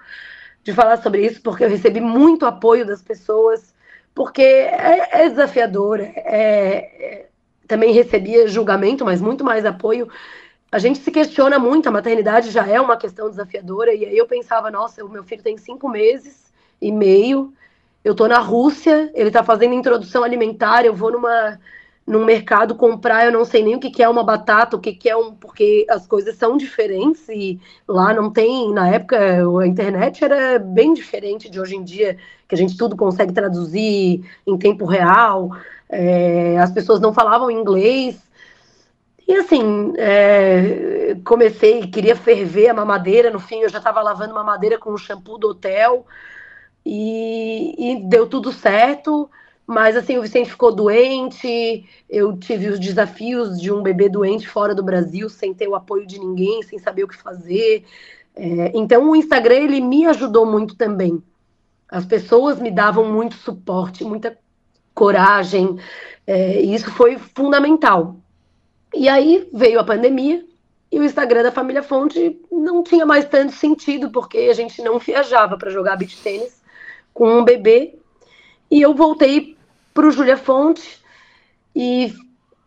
de 0.63 0.73
falar 0.73 0.97
sobre 0.99 1.25
isso, 1.25 1.41
porque 1.43 1.65
eu 1.65 1.69
recebi 1.69 2.01
muito 2.01 2.45
apoio 2.45 2.85
das 2.85 3.01
pessoas, 3.01 3.75
porque 4.17 4.43
é, 4.43 5.25
é 5.25 5.29
desafiador. 5.29 6.01
É, 6.01 6.17
é, 6.17 7.27
também 7.69 7.93
recebia 7.93 8.49
julgamento, 8.49 9.05
mas 9.05 9.21
muito 9.21 9.45
mais 9.45 9.67
apoio. 9.67 10.09
A 10.73 10.79
gente 10.79 10.99
se 10.99 11.11
questiona 11.11 11.59
muito, 11.59 11.89
a 11.89 11.93
maternidade 11.93 12.51
já 12.51 12.67
é 12.67 12.81
uma 12.81 12.97
questão 12.97 13.29
desafiadora, 13.29 13.93
e 13.93 14.07
aí 14.07 14.17
eu 14.17 14.27
pensava, 14.27 14.71
nossa, 14.71 15.05
o 15.05 15.09
meu 15.09 15.23
filho 15.23 15.43
tem 15.43 15.59
cinco 15.59 15.89
meses 15.89 16.51
e 16.81 16.91
meio, 16.91 17.53
eu 18.03 18.15
tô 18.15 18.27
na 18.27 18.39
Rússia, 18.39 19.11
ele 19.15 19.31
tá 19.31 19.45
fazendo 19.45 19.75
introdução 19.75 20.25
alimentar, 20.25 20.85
eu 20.85 20.95
vou 20.95 21.13
numa 21.13 21.61
num 22.07 22.25
mercado 22.25 22.77
comprar, 22.77 23.27
eu 23.27 23.33
não 23.33 23.45
sei 23.45 23.65
nem 23.65 23.75
o 23.75 23.81
que, 23.81 23.91
que 23.91 24.03
é 24.03 24.09
uma 24.09 24.23
batata, 24.23 24.77
o 24.77 24.81
que, 24.81 24.93
que 24.93 25.09
é 25.09 25.17
um. 25.17 25.35
Porque 25.35 25.85
as 25.91 26.07
coisas 26.07 26.37
são 26.37 26.57
diferentes 26.57 27.29
e 27.29 27.61
lá 27.89 28.15
não 28.15 28.31
tem. 28.31 28.73
Na 28.73 28.89
época, 28.89 29.19
a 29.61 29.67
internet 29.67 30.25
era 30.25 30.59
bem 30.59 30.95
diferente 30.95 31.51
de 31.51 31.61
hoje 31.61 31.75
em 31.75 31.83
dia, 31.83 32.17
que 32.47 32.55
a 32.55 32.59
gente 32.59 32.77
tudo 32.77 32.97
consegue 32.97 33.33
traduzir 33.33 34.25
em 34.47 34.57
tempo 34.57 34.85
real. 34.85 35.51
É, 35.89 36.57
as 36.59 36.71
pessoas 36.71 37.01
não 37.01 37.13
falavam 37.13 37.51
inglês. 37.51 38.25
E 39.27 39.35
assim, 39.35 39.93
é, 39.99 41.17
comecei, 41.25 41.89
queria 41.89 42.15
ferver 42.15 42.69
a 42.69 42.75
mamadeira, 42.75 43.29
no 43.29 43.41
fim 43.41 43.63
eu 43.63 43.69
já 43.69 43.79
estava 43.79 44.01
lavando 44.01 44.33
mamadeira 44.33 44.79
com 44.79 44.93
o 44.93 44.99
shampoo 44.99 45.37
do 45.37 45.49
hotel 45.49 46.07
e, 46.85 47.75
e 47.77 48.09
deu 48.09 48.29
tudo 48.29 48.53
certo. 48.53 49.29
Mas 49.67 49.97
assim, 49.97 50.17
o 50.17 50.23
Vicente 50.23 50.51
ficou 50.51 50.73
doente, 50.73 51.85
eu 52.09 52.37
tive 52.37 52.69
os 52.69 52.79
desafios 52.79 53.61
de 53.61 53.73
um 53.73 53.83
bebê 53.83 54.09
doente 54.09 54.47
fora 54.47 54.75
do 54.75 54.83
Brasil, 54.83 55.29
sem 55.29 55.53
ter 55.53 55.67
o 55.67 55.75
apoio 55.75 56.07
de 56.07 56.21
ninguém, 56.21 56.63
sem 56.63 56.79
saber 56.79 57.03
o 57.03 57.09
que 57.09 57.17
fazer. 57.17 57.85
É, 58.37 58.71
então 58.75 59.11
o 59.11 59.17
Instagram 59.17 59.57
ele 59.57 59.81
me 59.81 60.07
ajudou 60.07 60.47
muito 60.47 60.77
também. 60.77 61.21
As 61.89 62.05
pessoas 62.05 62.61
me 62.61 62.71
davam 62.71 63.11
muito 63.11 63.35
suporte, 63.37 64.05
muita 64.05 64.39
coragem, 64.95 65.79
é, 66.27 66.63
e 66.63 66.75
isso 66.75 66.91
foi 66.93 67.19
fundamental. 67.19 68.17
E 68.95 69.09
aí 69.09 69.49
veio 69.53 69.81
a 69.81 69.85
pandemia 69.85 70.45
e 70.91 70.99
o 71.01 71.05
Instagram 71.05 71.43
da 71.43 71.53
família 71.53 71.83
Fonte 71.83 72.41
não 72.51 72.83
tinha 72.83 73.05
mais 73.05 73.25
tanto 73.25 73.53
sentido, 73.53 74.11
porque 74.11 74.39
a 74.39 74.55
gente 74.55 74.81
não 74.81 74.99
viajava 75.01 75.59
para 75.59 75.71
jogar 75.71 75.97
beach 75.97 76.17
tênis 76.23 76.63
com 77.13 77.39
um 77.39 77.45
bebê. 77.45 77.99
E 78.71 78.81
eu 78.81 78.95
voltei 78.95 79.56
para 79.97 80.07
o 80.07 80.11
Júlia 80.11 80.37
Fonte. 80.37 81.03
E 81.75 82.15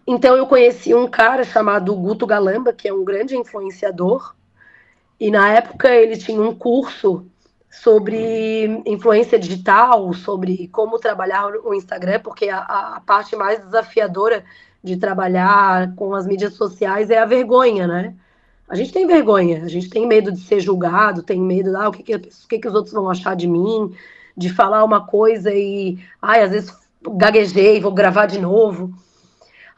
então 0.06 0.36
eu 0.36 0.48
conheci 0.48 0.96
um 0.96 1.08
cara 1.08 1.44
chamado 1.44 1.96
Guto 1.96 2.26
Galamba, 2.26 2.74
que 2.74 2.88
é 2.88 2.94
um 2.94 3.06
grande 3.06 3.38
influenciador. 3.38 4.34
E 5.20 5.30
na 5.30 5.54
época 5.54 5.88
ele 5.94 6.18
tinha 6.18 6.42
um 6.42 6.56
curso 6.56 7.28
sobre 7.70 8.82
influência 8.88 9.38
digital, 9.38 10.12
sobre 10.13 10.68
como 10.70 10.98
trabalhar 10.98 11.52
o 11.63 11.74
Instagram, 11.76 12.20
porque 12.22 12.50
a, 12.50 12.58
a 12.96 13.02
parte 13.06 13.36
mais 13.36 13.63
desafiadora 13.63 14.44
de 14.84 14.98
trabalhar 14.98 15.94
com 15.96 16.15
as 16.15 16.26
mídias 16.26 16.54
sociais 16.54 17.12
é 17.12 17.20
a 17.20 17.26
vergonha, 17.26 17.86
né? 17.86 18.15
A 18.68 18.76
gente 18.76 18.92
tem 18.92 19.06
vergonha, 19.06 19.63
a 19.63 19.68
gente 19.68 19.89
tem 19.89 20.08
medo 20.08 20.32
de 20.32 20.39
ser 20.39 20.60
julgado, 20.60 21.22
tem 21.22 21.39
medo, 21.39 21.76
ah, 21.78 21.89
o 21.89 21.92
que, 21.92 22.02
que, 22.02 22.15
o 22.15 22.48
que, 22.48 22.60
que 22.60 22.68
os 22.68 22.74
outros 22.74 22.94
vão 22.94 23.10
achar 23.10 23.36
de 23.36 23.48
mim, 23.48 23.94
de 24.36 24.50
falar 24.50 24.84
uma 24.84 25.06
coisa 25.06 25.52
e, 25.54 26.00
ai, 26.22 26.42
às 26.42 26.52
vezes 26.52 26.88
gaguejei, 27.02 27.80
vou 27.80 27.92
gravar 27.92 28.26
de 28.26 28.40
novo. 28.40 28.94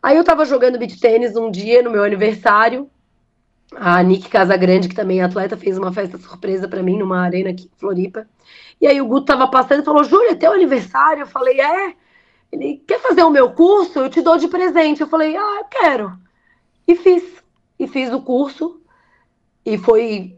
Aí 0.01 0.17
eu 0.17 0.23
tava 0.23 0.45
jogando 0.45 0.79
beat 0.79 0.99
tênis 0.99 1.35
um 1.35 1.51
dia 1.51 1.83
no 1.83 1.91
meu 1.91 2.03
aniversário. 2.03 2.89
A 3.73 4.01
Nick 4.03 4.29
Casagrande, 4.29 4.89
que 4.89 4.95
também 4.95 5.21
é 5.21 5.23
atleta, 5.23 5.55
fez 5.55 5.77
uma 5.77 5.93
festa 5.93 6.17
surpresa 6.17 6.67
para 6.67 6.83
mim 6.83 6.97
numa 6.97 7.21
arena 7.21 7.51
aqui 7.51 7.65
em 7.65 7.79
Floripa. 7.79 8.27
E 8.81 8.87
aí 8.87 8.99
o 8.99 9.05
Guto 9.05 9.27
tava 9.27 9.47
passando 9.47 9.81
e 9.81 9.85
falou: 9.85 10.03
Júlia, 10.03 10.31
é 10.31 10.35
teu 10.35 10.51
aniversário? 10.51 11.21
Eu 11.21 11.27
falei: 11.27 11.61
É. 11.61 11.93
Ele 12.51 12.83
quer 12.85 12.99
fazer 12.99 13.23
o 13.23 13.29
meu 13.29 13.51
curso? 13.51 13.99
Eu 13.99 14.09
te 14.09 14.21
dou 14.21 14.37
de 14.37 14.47
presente. 14.47 15.01
Eu 15.01 15.07
falei: 15.07 15.37
Ah, 15.37 15.59
eu 15.59 15.65
quero. 15.65 16.17
E 16.87 16.95
fiz. 16.95 17.23
E 17.79 17.87
fiz 17.87 18.11
o 18.11 18.21
curso. 18.21 18.81
E 19.65 19.77
foi 19.77 20.35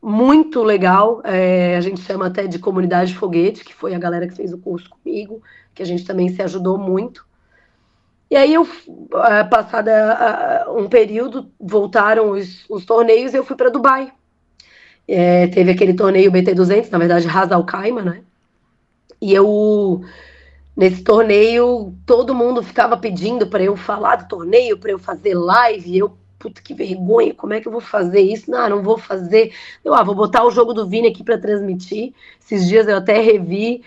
muito 0.00 0.62
legal. 0.62 1.20
É, 1.24 1.76
a 1.76 1.80
gente 1.80 2.00
chama 2.02 2.26
até 2.26 2.46
de 2.46 2.60
comunidade 2.60 3.16
foguete, 3.16 3.64
que 3.64 3.74
foi 3.74 3.94
a 3.94 3.98
galera 3.98 4.28
que 4.28 4.36
fez 4.36 4.52
o 4.52 4.58
curso 4.58 4.88
comigo 4.90 5.42
que 5.78 5.82
a 5.84 5.86
gente 5.86 6.04
também 6.04 6.28
se 6.28 6.42
ajudou 6.42 6.76
muito. 6.76 7.24
E 8.28 8.36
aí, 8.36 8.52
eu, 8.52 8.68
é, 9.26 9.44
passada 9.44 10.66
um 10.76 10.88
período, 10.88 11.50
voltaram 11.58 12.32
os, 12.32 12.68
os 12.68 12.84
torneios 12.84 13.32
e 13.32 13.36
eu 13.36 13.44
fui 13.44 13.56
para 13.56 13.70
Dubai. 13.70 14.12
É, 15.06 15.46
teve 15.46 15.70
aquele 15.70 15.94
torneio 15.94 16.32
BT200, 16.32 16.90
na 16.90 16.98
verdade, 16.98 17.28
Ras 17.28 17.52
Al 17.52 17.64
Khaimah, 17.64 18.02
né? 18.02 18.22
E 19.22 19.32
eu, 19.32 20.02
nesse 20.76 21.02
torneio, 21.02 21.94
todo 22.04 22.34
mundo 22.34 22.60
ficava 22.62 22.96
pedindo 22.96 23.46
para 23.46 23.62
eu 23.62 23.76
falar 23.76 24.16
do 24.16 24.28
torneio, 24.28 24.78
para 24.78 24.90
eu 24.90 24.98
fazer 24.98 25.34
live. 25.34 25.90
E 25.90 25.98
eu, 25.98 26.12
puta 26.40 26.60
que 26.60 26.74
vergonha, 26.74 27.32
como 27.32 27.54
é 27.54 27.60
que 27.60 27.68
eu 27.68 27.72
vou 27.72 27.80
fazer 27.80 28.20
isso? 28.20 28.50
Não, 28.50 28.68
não 28.68 28.82
vou 28.82 28.98
fazer. 28.98 29.54
Eu, 29.84 29.94
ah, 29.94 30.02
vou 30.02 30.14
botar 30.14 30.44
o 30.44 30.50
jogo 30.50 30.74
do 30.74 30.88
Vini 30.88 31.08
aqui 31.08 31.22
para 31.22 31.38
transmitir. 31.38 32.12
Esses 32.40 32.66
dias 32.66 32.88
eu 32.88 32.96
até 32.96 33.20
revi 33.20 33.82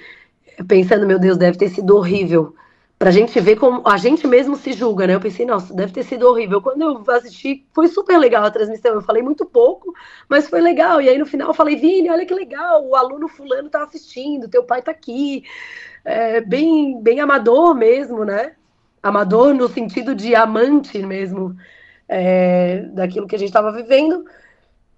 pensando, 0.67 1.07
meu 1.07 1.19
Deus, 1.19 1.37
deve 1.37 1.57
ter 1.57 1.69
sido 1.69 1.95
horrível. 1.95 2.55
Pra 2.97 3.09
gente 3.09 3.39
ver 3.39 3.55
como 3.55 3.81
a 3.87 3.97
gente 3.97 4.27
mesmo 4.27 4.55
se 4.55 4.73
julga, 4.73 5.07
né? 5.07 5.15
Eu 5.15 5.19
pensei, 5.19 5.43
nossa, 5.43 5.73
deve 5.73 5.91
ter 5.91 6.03
sido 6.03 6.27
horrível. 6.27 6.61
Quando 6.61 6.81
eu 6.83 7.03
assisti, 7.15 7.65
foi 7.73 7.87
super 7.87 8.17
legal 8.17 8.45
a 8.45 8.51
transmissão. 8.51 8.93
Eu 8.93 9.01
falei 9.01 9.23
muito 9.23 9.43
pouco, 9.43 9.91
mas 10.29 10.47
foi 10.47 10.61
legal. 10.61 11.01
E 11.01 11.09
aí 11.09 11.17
no 11.17 11.25
final 11.25 11.47
eu 11.49 11.53
falei, 11.53 11.75
Vini, 11.75 12.11
olha 12.11 12.25
que 12.27 12.33
legal, 12.33 12.85
o 12.85 12.95
aluno 12.95 13.27
fulano 13.27 13.69
tá 13.69 13.83
assistindo, 13.83 14.47
teu 14.47 14.63
pai 14.63 14.83
tá 14.83 14.91
aqui. 14.91 15.43
É, 16.05 16.41
bem, 16.41 17.01
bem 17.01 17.19
amador 17.19 17.73
mesmo, 17.73 18.23
né? 18.23 18.53
Amador 19.01 19.53
no 19.55 19.67
sentido 19.67 20.13
de 20.13 20.35
amante 20.35 20.99
mesmo 20.99 21.55
é, 22.07 22.83
daquilo 22.93 23.25
que 23.25 23.35
a 23.35 23.39
gente 23.39 23.49
estava 23.49 23.71
vivendo. 23.71 24.25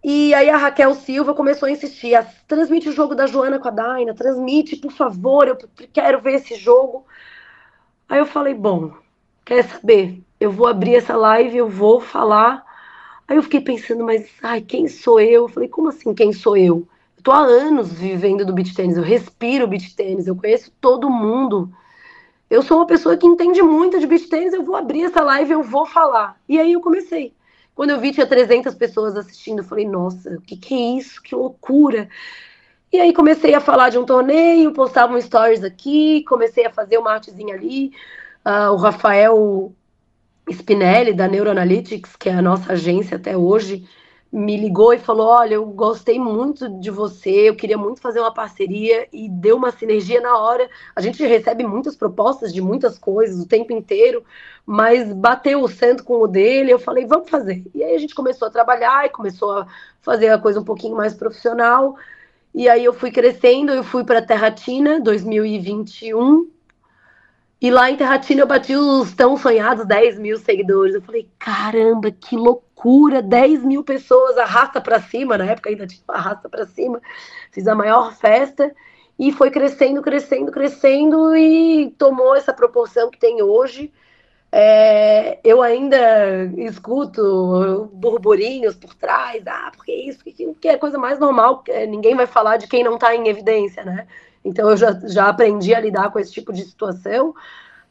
E 0.04 0.34
aí 0.34 0.50
a 0.50 0.58
Raquel 0.58 0.94
Silva 0.96 1.34
começou 1.34 1.68
a 1.68 1.72
insistir, 1.72 2.14
a, 2.14 2.24
transmite 2.46 2.90
o 2.90 2.92
jogo 2.92 3.16
da 3.16 3.26
Joana 3.26 3.58
com 3.58 3.70
a 3.70 3.72
Daina, 3.72 4.14
transmite, 4.14 4.76
por 4.76 4.92
favor, 4.92 5.48
eu 5.48 5.58
quero 5.94 6.20
ver 6.20 6.34
esse 6.34 6.56
jogo. 6.56 7.06
Aí 8.10 8.20
eu 8.20 8.26
falei, 8.26 8.54
bom, 8.54 8.92
quer 9.46 9.64
saber? 9.64 10.22
Eu 10.40 10.52
vou 10.52 10.68
abrir 10.68 10.96
essa 10.96 11.16
live, 11.16 11.58
eu 11.58 11.70
vou 11.70 12.02
falar. 12.02 12.66
Aí 13.26 13.38
eu 13.38 13.44
fiquei 13.44 13.62
pensando, 13.62 14.04
mas 14.04 14.30
ai, 14.44 14.60
quem 14.60 14.90
sou 14.90 15.22
eu? 15.22 15.44
Eu 15.44 15.48
falei, 15.48 15.70
como 15.70 15.88
assim 15.88 16.14
quem 16.14 16.34
sou 16.34 16.58
eu? 16.58 16.86
Eu 17.18 17.24
tô 17.24 17.32
há 17.32 17.40
anos 17.40 17.94
vivendo 17.94 18.46
do 18.46 18.52
beach 18.54 18.76
tênis, 18.76 18.98
eu 18.98 19.04
respiro 19.04 19.68
beach 19.68 19.96
tênis, 19.96 20.28
eu 20.28 20.36
conheço 20.36 20.70
todo 20.82 21.10
mundo. 21.10 21.72
Eu 22.50 22.62
sou 22.62 22.78
uma 22.78 22.86
pessoa 22.86 23.16
que 23.16 23.26
entende 23.26 23.62
muito 23.62 24.02
de 24.02 24.06
beach 24.06 24.28
tênis, 24.28 24.54
eu 24.54 24.64
vou 24.64 24.76
abrir 24.76 25.06
essa 25.06 25.22
live, 25.22 25.54
eu 25.54 25.64
vou 25.64 25.86
falar. 25.86 26.38
E 26.48 26.60
aí 26.60 26.74
eu 26.74 26.82
comecei. 26.82 27.34
Quando 27.76 27.90
eu 27.90 28.00
vi, 28.00 28.12
tinha 28.12 28.26
300 28.26 28.76
pessoas 28.76 29.16
assistindo. 29.16 29.60
Eu 29.60 29.64
falei, 29.64 29.88
nossa, 29.88 30.30
o 30.30 30.42
que, 30.42 30.56
que 30.56 30.74
é 30.74 30.98
isso? 30.98 31.22
Que 31.22 31.36
loucura! 31.36 32.08
E 32.92 33.00
aí 33.00 33.12
comecei 33.12 33.56
a 33.56 33.60
falar 33.60 33.90
de 33.90 33.98
um 33.98 34.06
torneio, 34.06 34.72
postava 34.72 35.16
um 35.16 35.20
stories 35.20 35.64
aqui, 35.64 36.24
comecei 36.28 36.66
a 36.66 36.70
fazer 36.70 37.00
uma 37.00 37.14
artezinha 37.14 37.56
ali. 37.56 37.92
Uh, 38.46 38.72
o 38.72 38.76
Rafael 38.76 39.74
Spinelli, 40.48 41.14
da 41.14 41.28
Neuroanalytics, 41.28 42.16
que 42.16 42.30
é 42.30 42.34
a 42.34 42.42
nossa 42.42 42.74
agência 42.74 43.18
até 43.18 43.36
hoje, 43.36 43.88
me 44.34 44.58
ligou 44.58 44.92
e 44.92 44.98
falou: 44.98 45.28
Olha, 45.28 45.54
eu 45.54 45.66
gostei 45.68 46.18
muito 46.20 46.68
de 46.80 46.90
você, 46.90 47.50
eu 47.50 47.56
queria 47.56 47.78
muito 47.78 48.02
fazer 48.02 48.20
uma 48.20 48.34
parceria 48.34 49.08
e 49.14 49.30
deu 49.30 49.56
uma 49.56 49.72
sinergia 49.72 50.20
na 50.20 50.36
hora. 50.36 50.68
A 50.96 51.02
gente 51.02 51.24
recebe 51.24 51.64
muitas 51.64 51.96
propostas 51.96 52.52
de 52.52 52.60
muitas 52.60 52.98
coisas 52.98 53.40
o 53.40 53.48
tempo 53.48 53.72
inteiro, 53.72 54.24
mas 54.66 55.14
bateu 55.14 55.62
o 55.62 55.68
santo 55.68 56.04
com 56.04 56.20
o 56.20 56.28
dele. 56.28 56.74
Eu 56.74 56.80
falei: 56.80 57.06
Vamos 57.06 57.30
fazer. 57.30 57.64
E 57.76 57.84
aí 57.84 57.94
a 57.96 58.00
gente 58.00 58.16
começou 58.16 58.48
a 58.48 58.52
trabalhar 58.52 59.06
e 59.06 59.10
começou 59.10 59.52
a 59.52 59.68
fazer 60.02 60.30
a 60.30 60.40
coisa 60.40 60.60
um 60.60 60.66
pouquinho 60.66 60.98
mais 60.98 61.14
profissional. 61.14 61.96
E 62.56 62.68
aí 62.68 62.84
eu 62.84 62.94
fui 62.94 63.12
crescendo, 63.12 63.72
eu 63.72 63.84
fui 63.84 64.04
para 64.04 64.22
Terratina 64.22 65.00
2021. 65.00 66.53
E 67.64 67.72
lá 67.72 67.90
em 67.90 67.96
Terratina 67.96 68.42
eu 68.42 68.46
bati 68.46 68.76
os 68.76 69.14
tão 69.14 69.38
sonhados 69.38 69.86
10 69.86 70.20
mil 70.20 70.38
seguidores. 70.38 70.96
Eu 70.96 71.02
falei, 71.02 71.30
caramba, 71.40 72.12
que 72.12 72.36
loucura! 72.36 73.22
10 73.22 73.64
mil 73.64 73.86
pessoas, 73.86 74.38
arrasta 74.38 74.82
para 74.82 75.00
cima, 75.00 75.38
na 75.38 75.46
época 75.46 75.70
ainda 75.70 75.88
tinha 75.88 76.04
arrasta 76.10 76.50
para 76.50 76.66
cima. 76.66 77.02
Fiz 77.54 77.66
a 77.66 77.74
maior 77.74 78.14
festa 78.14 78.76
e 79.18 79.32
foi 79.32 79.50
crescendo, 79.50 80.02
crescendo, 80.02 80.52
crescendo 80.52 81.34
e 81.38 81.92
tomou 81.98 82.36
essa 82.36 82.52
proporção 82.52 83.10
que 83.10 83.18
tem 83.18 83.42
hoje. 83.42 83.94
É, 84.52 85.40
eu 85.42 85.62
ainda 85.62 85.98
escuto 86.58 87.90
burburinhos 87.94 88.76
por 88.76 88.94
trás, 88.94 89.42
ah, 89.48 89.72
porque 89.74 89.94
isso, 89.94 90.20
porque 90.22 90.68
é 90.68 90.74
a 90.74 90.78
coisa 90.78 90.98
mais 90.98 91.18
normal, 91.18 91.64
ninguém 91.88 92.14
vai 92.14 92.28
falar 92.28 92.58
de 92.58 92.68
quem 92.68 92.84
não 92.84 92.96
está 92.96 93.16
em 93.16 93.30
evidência, 93.30 93.86
né? 93.86 94.06
Então 94.44 94.70
eu 94.70 94.78
já, 94.78 94.92
já 95.06 95.30
aprendi 95.30 95.74
a 95.74 95.80
lidar 95.80 96.12
com 96.12 96.20
esse 96.20 96.32
tipo 96.32 96.52
de 96.52 96.64
situação. 96.64 97.34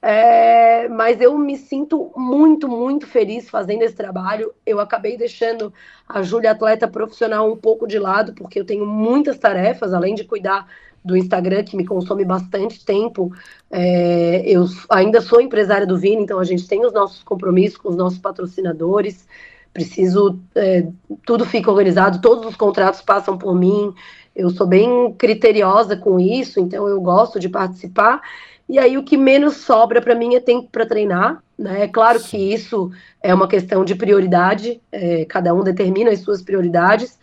É, 0.05 0.89
mas 0.89 1.21
eu 1.21 1.39
me 1.39 1.57
sinto 1.57 2.11
muito, 2.17 2.67
muito 2.67 3.07
feliz 3.07 3.49
fazendo 3.49 3.83
esse 3.83 3.95
trabalho. 3.95 4.53
Eu 4.67 4.81
acabei 4.81 5.17
deixando 5.17 5.73
a 6.09 6.23
Júlia 6.23 6.51
atleta 6.51 6.89
profissional 6.89 7.51
um 7.51 7.57
pouco 7.57 7.87
de 7.87 8.01
lado, 8.01 8.35
porque 8.35 8.59
eu 8.59 8.65
tenho 8.65 8.85
muitas 8.85 9.39
tarefas, 9.39 9.95
além 9.95 10.17
de 10.17 10.25
cuidar 10.25 10.67
do 11.05 11.17
Instagram, 11.17 11.63
que 11.65 11.77
me 11.77 11.87
consome 11.87 12.25
bastante 12.25 12.85
tempo. 12.85 13.33
É, 13.71 14.43
eu 14.45 14.67
ainda 14.91 15.21
sou 15.21 15.41
empresária 15.41 15.87
do 15.87 15.99
Vini, 15.99 16.23
então 16.23 16.39
a 16.41 16.45
gente 16.45 16.67
tem 16.67 16.85
os 16.85 16.93
nossos 16.93 17.23
compromissos 17.23 17.79
com 17.79 17.89
os 17.89 17.97
nossos 17.97 18.19
patrocinadores. 18.19 19.27
Preciso, 19.73 20.39
é, 20.55 20.87
tudo 21.25 21.47
fica 21.47 21.71
organizado, 21.71 22.21
todos 22.21 22.45
os 22.47 22.57
contratos 22.57 23.01
passam 23.01 23.39
por 23.39 23.55
mim. 23.55 23.95
Eu 24.35 24.51
sou 24.51 24.67
bem 24.67 25.13
criteriosa 25.19 25.97
com 25.97 26.19
isso, 26.19 26.59
então 26.61 26.89
eu 26.89 27.01
gosto 27.01 27.39
de 27.39 27.49
participar. 27.49 28.21
E 28.69 28.79
aí 28.79 28.97
o 28.97 29.05
que 29.05 29.17
menos 29.17 29.59
sobra 29.59 30.01
para 30.01 30.15
mim 30.15 30.35
é 30.35 30.41
tempo 30.41 30.69
para 30.71 30.87
treinar. 30.87 31.43
Né? 31.59 31.85
É 31.85 31.89
claro 31.89 32.21
que 32.21 32.37
isso 32.37 32.91
é 33.23 33.35
uma 33.35 33.47
questão 33.47 33.85
de 33.85 33.95
prioridade, 33.95 34.81
é, 34.91 35.25
cada 35.27 35.55
um 35.55 35.63
determina 35.63 36.11
as 36.11 36.21
suas 36.21 36.43
prioridades. 36.43 37.19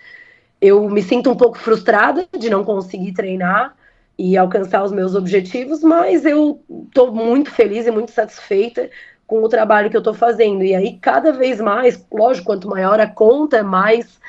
Eu 0.61 0.87
me 0.89 1.01
sinto 1.01 1.31
um 1.31 1.35
pouco 1.35 1.57
frustrada 1.57 2.27
de 2.37 2.49
não 2.49 2.63
conseguir 2.63 3.13
treinar 3.13 3.75
e 4.17 4.37
alcançar 4.37 4.83
os 4.83 4.91
meus 4.91 5.15
objetivos, 5.15 5.81
mas 5.81 6.25
eu 6.25 6.61
estou 6.87 7.13
muito 7.13 7.49
feliz 7.49 7.87
e 7.87 7.91
muito 7.91 8.11
satisfeita 8.11 8.89
com 9.25 9.41
o 9.41 9.47
trabalho 9.47 9.89
que 9.89 9.95
eu 9.95 9.99
estou 10.01 10.13
fazendo. 10.13 10.63
E 10.63 10.75
aí, 10.75 10.97
cada 10.97 11.31
vez 11.31 11.61
mais, 11.61 12.05
lógico, 12.11 12.47
quanto 12.47 12.67
maior 12.67 12.99
a 12.99 13.07
conta, 13.07 13.63
mais, 13.63 14.19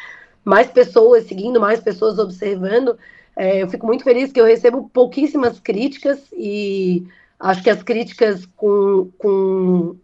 mais 0.44 0.68
pessoas 0.68 1.24
seguindo, 1.24 1.60
mais 1.60 1.80
pessoas 1.80 2.18
observando, 2.18 2.98
é, 3.36 3.62
eu 3.62 3.68
fico 3.68 3.86
muito 3.86 4.04
feliz 4.04 4.32
que 4.32 4.40
eu 4.40 4.44
recebo 4.44 4.90
pouquíssimas 4.92 5.60
críticas 5.60 6.20
e 6.32 7.06
acho 7.38 7.62
que 7.62 7.70
as 7.70 7.82
críticas 7.82 8.46
com, 8.56 9.10
com 9.18 9.96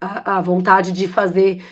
a, 0.00 0.38
a 0.38 0.40
vontade 0.40 0.92
de 0.92 1.06
fazer 1.06 1.62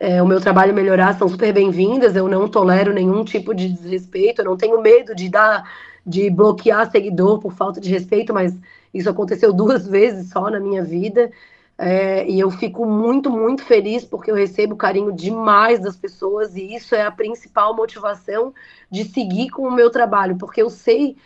é, 0.00 0.22
o 0.22 0.26
meu 0.26 0.40
trabalho 0.40 0.74
melhorar 0.74 1.18
são 1.18 1.28
super 1.28 1.52
bem-vindas. 1.52 2.16
Eu 2.16 2.28
não 2.28 2.48
tolero 2.48 2.92
nenhum 2.92 3.24
tipo 3.24 3.54
de 3.54 3.68
desrespeito, 3.68 4.40
eu 4.40 4.44
não 4.44 4.56
tenho 4.56 4.80
medo 4.80 5.14
de 5.14 5.28
dar, 5.28 5.70
de 6.06 6.30
bloquear 6.30 6.90
seguidor 6.90 7.38
por 7.38 7.52
falta 7.52 7.80
de 7.80 7.90
respeito, 7.90 8.32
mas 8.32 8.56
isso 8.92 9.10
aconteceu 9.10 9.52
duas 9.52 9.86
vezes 9.88 10.30
só 10.30 10.50
na 10.50 10.60
minha 10.60 10.82
vida. 10.82 11.30
É, 11.76 12.28
e 12.28 12.38
eu 12.38 12.50
fico 12.52 12.86
muito, 12.86 13.28
muito 13.28 13.64
feliz 13.64 14.04
porque 14.04 14.30
eu 14.30 14.34
recebo 14.34 14.76
carinho 14.76 15.12
demais 15.12 15.80
das 15.80 15.96
pessoas 15.96 16.54
e 16.54 16.74
isso 16.74 16.94
é 16.94 17.02
a 17.02 17.10
principal 17.10 17.74
motivação 17.74 18.54
de 18.88 19.04
seguir 19.04 19.50
com 19.50 19.62
o 19.62 19.72
meu 19.72 19.90
trabalho, 19.90 20.36
porque 20.36 20.62
eu 20.62 20.70
sei 20.70 21.16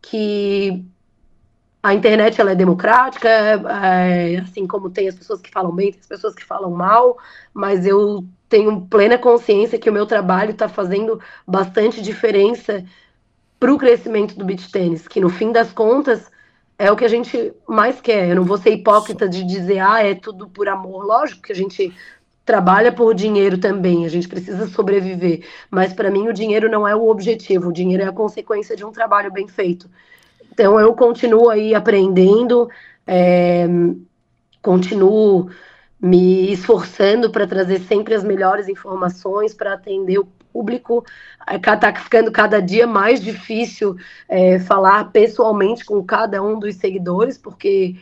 que 0.00 0.84
a 1.82 1.94
internet 1.94 2.40
ela 2.40 2.52
é 2.52 2.54
democrática, 2.54 3.28
é, 3.28 4.38
assim 4.38 4.66
como 4.66 4.90
tem 4.90 5.08
as 5.08 5.14
pessoas 5.14 5.40
que 5.40 5.50
falam 5.50 5.72
bem, 5.72 5.90
tem 5.90 6.00
as 6.00 6.06
pessoas 6.06 6.34
que 6.34 6.44
falam 6.44 6.70
mal, 6.70 7.16
mas 7.52 7.84
eu 7.84 8.24
tenho 8.48 8.82
plena 8.82 9.18
consciência 9.18 9.78
que 9.78 9.90
o 9.90 9.92
meu 9.92 10.06
trabalho 10.06 10.52
está 10.52 10.68
fazendo 10.68 11.20
bastante 11.46 12.00
diferença 12.00 12.84
para 13.58 13.72
o 13.72 13.78
crescimento 13.78 14.36
do 14.36 14.44
beach 14.44 14.70
tênis, 14.70 15.08
que 15.08 15.20
no 15.20 15.28
fim 15.28 15.50
das 15.50 15.72
contas 15.72 16.30
é 16.78 16.90
o 16.90 16.96
que 16.96 17.04
a 17.04 17.08
gente 17.08 17.52
mais 17.66 18.00
quer. 18.00 18.28
Eu 18.28 18.36
não 18.36 18.44
vou 18.44 18.58
ser 18.58 18.70
hipócrita 18.70 19.28
de 19.28 19.44
dizer, 19.44 19.78
ah, 19.78 20.02
é 20.02 20.14
tudo 20.14 20.48
por 20.48 20.68
amor. 20.68 21.04
Lógico 21.04 21.42
que 21.42 21.52
a 21.52 21.56
gente 21.56 21.94
trabalha 22.44 22.92
por 22.92 23.12
dinheiro 23.12 23.58
também, 23.58 24.06
a 24.06 24.08
gente 24.08 24.28
precisa 24.28 24.68
sobreviver. 24.68 25.44
Mas 25.70 25.92
para 25.92 26.10
mim 26.10 26.28
o 26.28 26.32
dinheiro 26.32 26.70
não 26.70 26.86
é 26.86 26.94
o 26.94 27.08
objetivo, 27.08 27.68
o 27.68 27.72
dinheiro 27.72 28.04
é 28.04 28.06
a 28.06 28.12
consequência 28.12 28.76
de 28.76 28.84
um 28.84 28.92
trabalho 28.92 29.32
bem 29.32 29.48
feito. 29.48 29.90
Então 30.52 30.78
eu 30.78 30.94
continuo 30.94 31.50
aí 31.50 31.74
aprendendo, 31.74 32.70
é, 33.06 33.66
continuo 34.62 35.50
me 36.00 36.52
esforçando 36.52 37.30
para 37.30 37.46
trazer 37.46 37.80
sempre 37.80 38.14
as 38.14 38.22
melhores 38.22 38.68
informações 38.68 39.52
para 39.52 39.72
atender 39.72 40.18
o 40.18 40.28
público. 40.56 41.04
Está 41.50 41.94
ficando 41.94 42.32
cada 42.32 42.60
dia 42.60 42.86
mais 42.86 43.20
difícil 43.20 43.96
é, 44.28 44.58
falar 44.58 45.12
pessoalmente 45.12 45.84
com 45.84 46.02
cada 46.02 46.42
um 46.42 46.58
dos 46.58 46.76
seguidores, 46.76 47.36
porque 47.36 47.96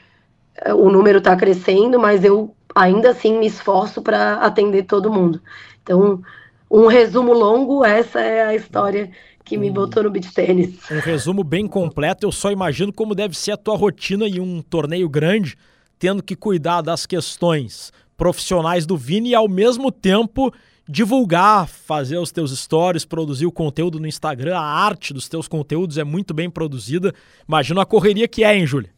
é, 0.56 0.72
o 0.72 0.88
número 0.88 1.18
está 1.18 1.36
crescendo, 1.36 1.98
mas 1.98 2.24
eu 2.24 2.54
ainda 2.74 3.10
assim 3.10 3.38
me 3.38 3.46
esforço 3.46 4.00
para 4.00 4.34
atender 4.34 4.84
todo 4.84 5.12
mundo. 5.12 5.40
Então, 5.82 6.22
um 6.70 6.86
resumo 6.86 7.32
longo, 7.32 7.84
essa 7.84 8.20
é 8.20 8.46
a 8.46 8.54
história 8.54 9.10
que 9.44 9.58
me 9.58 9.70
botou 9.70 10.02
no 10.02 10.10
beach 10.10 10.32
tênis. 10.32 10.78
Um 10.90 11.00
resumo 11.00 11.44
bem 11.44 11.66
completo, 11.66 12.26
eu 12.26 12.32
só 12.32 12.50
imagino 12.50 12.92
como 12.92 13.14
deve 13.14 13.36
ser 13.36 13.52
a 13.52 13.56
tua 13.56 13.76
rotina 13.76 14.26
em 14.26 14.40
um 14.40 14.62
torneio 14.62 15.08
grande, 15.08 15.56
tendo 15.98 16.22
que 16.22 16.34
cuidar 16.34 16.80
das 16.80 17.04
questões 17.04 17.92
profissionais 18.16 18.86
do 18.86 18.96
Vini 18.96 19.30
e 19.30 19.34
ao 19.34 19.48
mesmo 19.48 19.90
tempo 19.92 20.52
divulgar, 20.88 21.66
fazer 21.66 22.18
os 22.18 22.31
teus 22.31 22.57
stories, 22.59 23.05
produzir 23.05 23.47
o 23.47 23.53
conteúdo 23.53 23.99
no 23.99 24.07
Instagram, 24.07 24.57
a 24.57 24.62
arte 24.62 25.14
dos 25.14 25.29
teus 25.29 25.49
conteúdos 25.49 25.99
é 25.99 26.05
muito 26.05 26.35
bem 26.35 26.51
produzida. 26.51 27.12
Imagina 27.49 27.83
a 27.83 27.87
correria 27.87 28.29
que 28.29 28.44
é, 28.44 28.57
hein, 28.57 28.66
Júlia? 28.66 28.90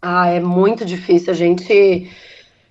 Ah, 0.00 0.28
é 0.28 0.40
muito 0.40 0.84
difícil. 0.84 1.32
A 1.32 1.36
gente 1.36 2.10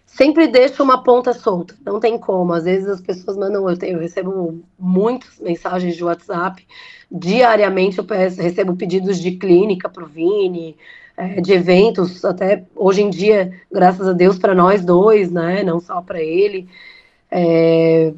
sempre 0.05 0.47
deixa 0.47 0.81
uma 0.81 1.03
ponta 1.03 1.33
solta, 1.33 1.75
não 1.85 1.99
tem 1.99 2.17
como. 2.17 2.53
Às 2.53 2.63
vezes 2.63 2.87
as 2.87 3.01
pessoas 3.01 3.37
mandam, 3.37 3.69
eu, 3.69 3.77
tenho, 3.77 3.97
eu 3.97 3.99
recebo 3.99 4.59
muitas 4.77 5.39
mensagens 5.39 5.95
de 5.95 6.03
WhatsApp, 6.03 6.65
diariamente 7.11 7.99
eu 7.99 8.03
peço, 8.03 8.41
recebo 8.41 8.75
pedidos 8.75 9.19
de 9.19 9.31
clínica 9.31 9.87
para 9.87 10.03
o 10.03 10.07
Vini, 10.07 10.75
é, 11.15 11.39
de 11.41 11.53
eventos, 11.53 12.25
até 12.25 12.63
hoje 12.75 13.01
em 13.01 13.09
dia, 13.09 13.53
graças 13.71 14.07
a 14.07 14.13
Deus, 14.13 14.39
para 14.39 14.55
nós 14.55 14.83
dois, 14.83 15.31
né? 15.31 15.63
Não 15.63 15.79
só 15.79 16.01
para 16.01 16.21
ele. 16.21 16.67
É, 17.31 18.11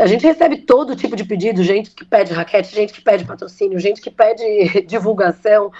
a 0.00 0.06
gente 0.06 0.24
recebe 0.24 0.58
todo 0.58 0.96
tipo 0.96 1.14
de 1.14 1.24
pedido, 1.24 1.62
gente 1.62 1.90
que 1.90 2.04
pede 2.04 2.32
raquete, 2.32 2.74
gente 2.74 2.92
que 2.94 3.02
pede 3.02 3.24
patrocínio, 3.24 3.78
gente 3.78 4.00
que 4.00 4.10
pede 4.10 4.82
divulgação. 4.86 5.70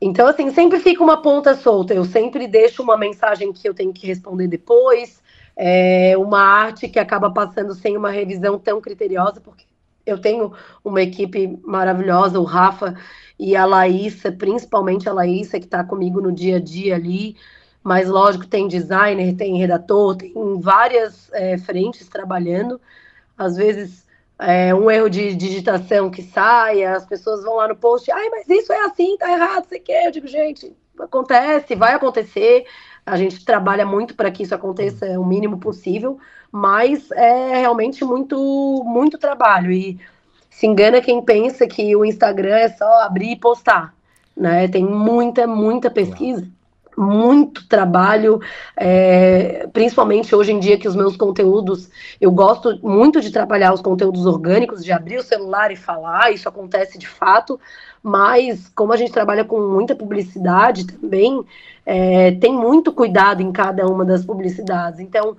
Então, 0.00 0.26
assim, 0.28 0.50
sempre 0.50 0.78
fica 0.78 1.02
uma 1.02 1.20
ponta 1.20 1.54
solta. 1.54 1.92
Eu 1.92 2.04
sempre 2.04 2.46
deixo 2.46 2.82
uma 2.82 2.96
mensagem 2.96 3.52
que 3.52 3.68
eu 3.68 3.74
tenho 3.74 3.92
que 3.92 4.06
responder 4.06 4.46
depois, 4.46 5.20
é, 5.56 6.16
uma 6.16 6.40
arte 6.40 6.88
que 6.88 6.98
acaba 6.98 7.30
passando 7.30 7.74
sem 7.74 7.96
uma 7.96 8.10
revisão 8.10 8.58
tão 8.58 8.80
criteriosa, 8.80 9.40
porque 9.40 9.64
eu 10.06 10.18
tenho 10.18 10.52
uma 10.82 11.02
equipe 11.02 11.58
maravilhosa, 11.62 12.40
o 12.40 12.44
Rafa 12.44 12.94
e 13.38 13.56
a 13.56 13.64
Laísa, 13.66 14.32
principalmente 14.32 15.08
a 15.08 15.12
Laísa, 15.12 15.58
que 15.58 15.66
está 15.66 15.84
comigo 15.84 16.20
no 16.20 16.32
dia 16.32 16.56
a 16.56 16.60
dia 16.60 16.94
ali 16.94 17.36
mas 17.82 18.08
lógico, 18.08 18.46
tem 18.46 18.68
designer, 18.68 19.34
tem 19.34 19.56
redator, 19.56 20.16
tem 20.16 20.32
várias 20.60 21.30
é, 21.32 21.56
frentes 21.58 22.08
trabalhando. 22.08 22.80
Às 23.36 23.56
vezes, 23.56 24.06
é, 24.38 24.74
um 24.74 24.90
erro 24.90 25.08
de 25.08 25.34
digitação 25.34 26.10
que 26.10 26.22
sai, 26.22 26.84
as 26.84 27.06
pessoas 27.06 27.42
vão 27.42 27.56
lá 27.56 27.68
no 27.68 27.76
post, 27.76 28.10
ai, 28.10 28.28
mas 28.28 28.48
isso 28.48 28.72
é 28.72 28.84
assim, 28.84 29.16
tá 29.16 29.30
errado, 29.32 29.66
você 29.66 29.78
quer? 29.78 30.06
Eu 30.06 30.10
digo, 30.12 30.26
gente, 30.26 30.74
acontece, 30.98 31.74
vai 31.74 31.94
acontecer. 31.94 32.66
A 33.06 33.16
gente 33.16 33.44
trabalha 33.44 33.86
muito 33.86 34.14
para 34.14 34.30
que 34.30 34.42
isso 34.42 34.54
aconteça 34.54 35.18
o 35.18 35.24
mínimo 35.24 35.58
possível, 35.58 36.18
mas 36.52 37.10
é 37.12 37.60
realmente 37.60 38.04
muito, 38.04 38.36
muito 38.84 39.16
trabalho. 39.16 39.72
E 39.72 39.98
se 40.50 40.66
engana 40.66 41.00
quem 41.00 41.22
pensa 41.22 41.66
que 41.66 41.96
o 41.96 42.04
Instagram 42.04 42.56
é 42.56 42.68
só 42.68 43.02
abrir 43.02 43.32
e 43.32 43.36
postar. 43.36 43.94
Né? 44.36 44.68
Tem 44.68 44.84
muita, 44.84 45.46
muita 45.46 45.90
pesquisa 45.90 46.46
muito 47.00 47.66
trabalho, 47.66 48.40
é, 48.76 49.66
principalmente 49.72 50.34
hoje 50.34 50.52
em 50.52 50.60
dia 50.60 50.78
que 50.78 50.86
os 50.86 50.94
meus 50.94 51.16
conteúdos, 51.16 51.88
eu 52.20 52.30
gosto 52.30 52.78
muito 52.86 53.20
de 53.20 53.30
trabalhar 53.30 53.72
os 53.72 53.80
conteúdos 53.80 54.26
orgânicos, 54.26 54.84
de 54.84 54.92
abrir 54.92 55.16
o 55.16 55.22
celular 55.22 55.72
e 55.72 55.76
falar, 55.76 56.30
isso 56.30 56.48
acontece 56.48 56.98
de 56.98 57.08
fato, 57.08 57.58
mas 58.02 58.70
como 58.74 58.92
a 58.92 58.96
gente 58.96 59.12
trabalha 59.12 59.44
com 59.44 59.60
muita 59.60 59.96
publicidade 59.96 60.86
também, 60.86 61.42
é, 61.86 62.32
tem 62.32 62.52
muito 62.52 62.92
cuidado 62.92 63.42
em 63.42 63.50
cada 63.50 63.86
uma 63.86 64.04
das 64.04 64.24
publicidades. 64.24 65.00
Então, 65.00 65.36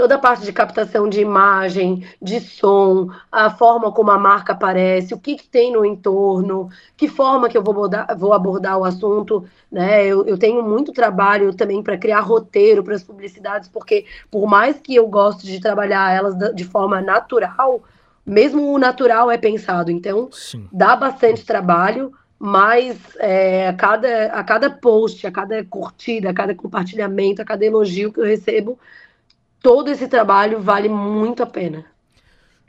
toda 0.00 0.14
a 0.14 0.18
parte 0.18 0.46
de 0.46 0.52
captação 0.54 1.10
de 1.10 1.20
imagem, 1.20 2.06
de 2.22 2.40
som, 2.40 3.10
a 3.30 3.50
forma 3.50 3.92
como 3.92 4.10
a 4.10 4.18
marca 4.18 4.54
aparece, 4.54 5.12
o 5.12 5.18
que, 5.18 5.36
que 5.36 5.46
tem 5.46 5.74
no 5.74 5.84
entorno, 5.84 6.70
que 6.96 7.06
forma 7.06 7.50
que 7.50 7.58
eu 7.58 7.62
vou 7.62 7.72
abordar, 7.72 8.16
vou 8.16 8.32
abordar 8.32 8.78
o 8.78 8.84
assunto, 8.86 9.44
né? 9.70 10.06
Eu, 10.06 10.24
eu 10.24 10.38
tenho 10.38 10.62
muito 10.62 10.90
trabalho 10.90 11.52
também 11.52 11.82
para 11.82 11.98
criar 11.98 12.20
roteiro 12.20 12.82
para 12.82 12.94
as 12.94 13.02
publicidades, 13.02 13.68
porque 13.68 14.06
por 14.30 14.46
mais 14.46 14.78
que 14.78 14.94
eu 14.94 15.06
goste 15.06 15.46
de 15.46 15.60
trabalhar 15.60 16.10
elas 16.16 16.54
de 16.54 16.64
forma 16.64 17.02
natural, 17.02 17.82
mesmo 18.24 18.72
o 18.72 18.78
natural 18.78 19.30
é 19.30 19.36
pensado, 19.36 19.90
então 19.90 20.30
Sim. 20.32 20.66
dá 20.72 20.96
bastante 20.96 21.44
trabalho, 21.44 22.10
mas 22.38 22.96
é, 23.18 23.68
a, 23.68 23.74
cada, 23.74 24.26
a 24.28 24.42
cada 24.42 24.70
post, 24.70 25.26
a 25.26 25.30
cada 25.30 25.62
curtida, 25.62 26.30
a 26.30 26.34
cada 26.34 26.54
compartilhamento, 26.54 27.42
a 27.42 27.44
cada 27.44 27.66
elogio 27.66 28.10
que 28.10 28.18
eu 28.18 28.24
recebo, 28.24 28.78
todo 29.62 29.88
esse 29.88 30.08
trabalho 30.08 30.60
vale 30.60 30.88
muito 30.88 31.42
a 31.42 31.46
pena. 31.46 31.84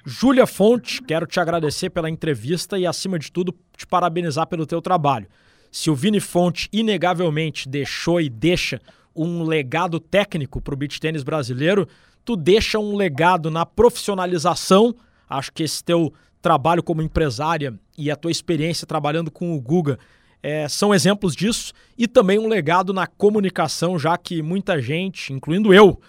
Júlia 0.06 0.48
Fonte, 0.48 1.02
quero 1.02 1.28
te 1.28 1.40
agradecer 1.40 1.90
pela 1.90 2.10
entrevista 2.10 2.78
e, 2.78 2.88
acima 2.88 3.20
de 3.20 3.32
tudo, 3.32 3.54
te 3.78 3.86
parabenizar 3.86 4.48
pelo 4.48 4.66
teu 4.66 4.82
trabalho. 4.82 5.28
Se 5.72 5.90
o 5.90 5.96
Vini 5.96 6.20
Fonte 6.20 6.68
inegavelmente 6.74 7.70
deixou 7.70 8.20
e 8.20 8.30
deixa 8.30 8.82
um 9.16 9.44
legado 9.44 10.00
técnico 10.00 10.60
para 10.60 10.74
o 10.74 10.78
beach 10.78 11.00
tênis 11.00 11.24
brasileiro, 11.24 11.88
tu 12.26 12.36
deixa 12.36 12.80
um 12.80 12.96
legado 12.96 13.52
na 13.52 13.66
profissionalização. 13.66 14.96
Acho 15.30 15.52
que 15.54 15.64
esse 15.64 15.84
teu 15.84 16.12
trabalho 16.42 16.82
como 16.82 17.02
empresária 17.02 17.74
e 17.98 18.10
a 18.10 18.16
tua 18.16 18.32
experiência 18.32 18.88
trabalhando 18.88 19.30
com 19.30 19.56
o 19.56 19.62
Guga 19.62 20.00
é, 20.42 20.68
são 20.68 20.94
exemplos 20.94 21.36
disso 21.36 21.72
e 21.96 22.08
também 22.08 22.40
um 22.40 22.48
legado 22.48 22.92
na 22.92 23.06
comunicação, 23.06 24.00
já 24.00 24.18
que 24.18 24.42
muita 24.42 24.82
gente, 24.82 25.32
incluindo 25.32 25.72
eu, 25.74 26.02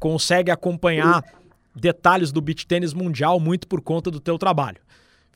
consegue 0.00 0.50
acompanhar 0.50 1.22
detalhes 1.76 2.32
do 2.32 2.40
beach 2.40 2.66
tênis 2.66 2.92
mundial 2.92 3.38
muito 3.38 3.68
por 3.68 3.80
conta 3.80 4.10
do 4.10 4.18
teu 4.18 4.36
trabalho. 4.36 4.78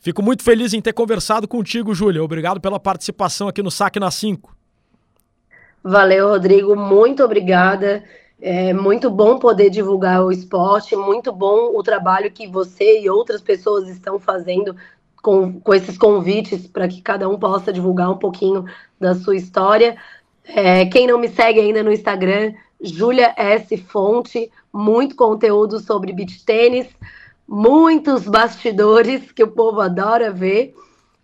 Fico 0.01 0.23
muito 0.23 0.43
feliz 0.43 0.75
em 0.75 0.81
ter 0.81 0.93
conversado 0.93 1.47
contigo, 1.47 1.95
Júlia. 1.95 2.23
Obrigado 2.23 2.61
pela 2.61 2.81
participação 2.81 3.47
aqui 3.47 3.63
no 3.63 3.71
Saque 3.71 4.01
na 4.01 4.11
5. 4.11 4.55
Valeu, 5.83 6.29
Rodrigo. 6.29 6.75
Muito 6.75 7.23
obrigada. 7.23 8.03
É 8.41 8.73
muito 8.75 9.11
bom 9.11 9.39
poder 9.39 9.71
divulgar 9.71 10.23
o 10.23 10.33
esporte, 10.33 10.97
muito 10.97 11.33
bom 11.33 11.73
o 11.75 11.83
trabalho 11.83 12.31
que 12.31 12.47
você 12.47 13.01
e 13.01 13.09
outras 13.09 13.41
pessoas 13.41 13.89
estão 13.89 14.19
fazendo 14.19 14.77
com, 15.23 15.59
com 15.61 15.75
esses 15.75 15.97
convites 15.97 16.67
para 16.67 16.87
que 16.87 17.01
cada 17.01 17.27
um 17.29 17.39
possa 17.39 17.73
divulgar 17.73 18.11
um 18.11 18.19
pouquinho 18.19 18.67
da 19.01 19.15
sua 19.15 19.37
história. 19.37 19.97
É, 20.45 20.85
quem 20.85 21.07
não 21.07 21.19
me 21.19 21.29
segue 21.29 21.61
ainda 21.61 21.83
no 21.83 21.91
Instagram, 21.91 22.53
Júlia 22.85 23.33
S. 23.37 23.77
Fonte, 23.79 24.51
muito 24.71 25.17
conteúdo 25.17 25.81
sobre 25.81 26.13
beach 26.13 26.45
tênis, 26.45 26.87
muitos 27.49 28.29
bastidores 28.29 29.33
que 29.33 29.43
o 29.43 29.49
povo 29.49 29.81
adora 29.81 30.31
ver. 30.31 30.75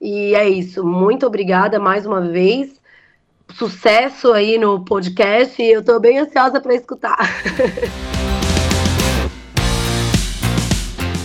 E 0.01 0.35
é 0.35 0.49
isso. 0.49 0.83
Muito 0.83 1.27
obrigada 1.27 1.79
mais 1.79 2.07
uma 2.07 2.23
vez. 2.23 2.81
Sucesso 3.55 4.33
aí 4.33 4.57
no 4.57 4.83
podcast 4.85 5.61
e 5.61 5.73
eu 5.73 5.81
estou 5.81 6.01
bem 6.01 6.19
ansiosa 6.19 6.61
para 6.61 6.75
escutar. 6.75 7.19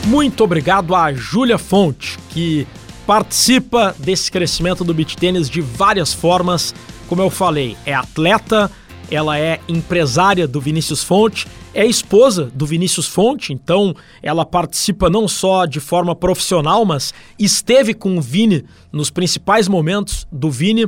Muito 0.08 0.44
obrigado 0.44 0.94
a 0.94 1.14
Júlia 1.14 1.58
Fonte, 1.58 2.20
que 2.30 2.68
participa 3.08 3.96
desse 3.98 4.32
crescimento 4.32 4.84
do 4.84 4.94
beach 4.94 5.16
tênis 5.16 5.50
de 5.50 5.62
várias 5.62 6.14
formas. 6.14 6.76
Como 7.08 7.22
eu 7.22 7.30
falei, 7.30 7.78
é 7.86 7.94
atleta, 7.94 8.70
ela 9.10 9.38
é 9.38 9.60
empresária 9.68 10.48
do 10.48 10.60
Vinícius 10.60 11.04
Fonte, 11.04 11.48
é 11.74 11.86
esposa 11.86 12.52
do 12.54 12.66
Vinícius 12.66 13.08
Fonte, 13.08 13.54
então 13.54 13.96
ela 14.22 14.46
participa 14.46 15.10
não 15.10 15.28
só 15.28 15.66
de 15.66 15.80
forma 15.80 16.16
profissional, 16.16 16.86
mas 16.86 17.14
esteve 17.38 17.94
com 17.94 18.18
o 18.18 18.22
Vini 18.22 18.66
nos 18.92 19.10
principais 19.10 19.68
momentos 19.68 20.28
do 20.32 20.50
Vini 20.50 20.88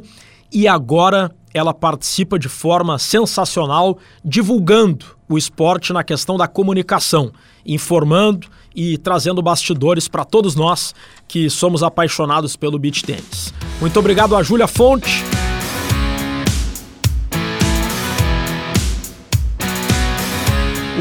e 0.52 0.68
agora 0.68 1.32
ela 1.54 1.74
participa 1.74 2.38
de 2.38 2.48
forma 2.48 3.00
sensacional, 3.00 3.98
divulgando 4.24 5.06
o 5.28 5.38
esporte 5.38 5.92
na 5.92 6.04
questão 6.04 6.38
da 6.38 6.48
comunicação, 6.48 7.32
informando 7.66 8.48
e 8.76 8.98
trazendo 8.98 9.42
bastidores 9.42 10.08
para 10.08 10.24
todos 10.24 10.56
nós 10.56 10.94
que 11.28 11.50
somos 11.50 11.84
apaixonados 11.84 12.56
pelo 12.56 12.80
beach 12.80 13.04
tênis. 13.04 13.54
Muito 13.82 13.98
obrigado 14.00 14.36
a 14.36 14.44
Júlia 14.44 14.68
Fonte. 14.68 15.24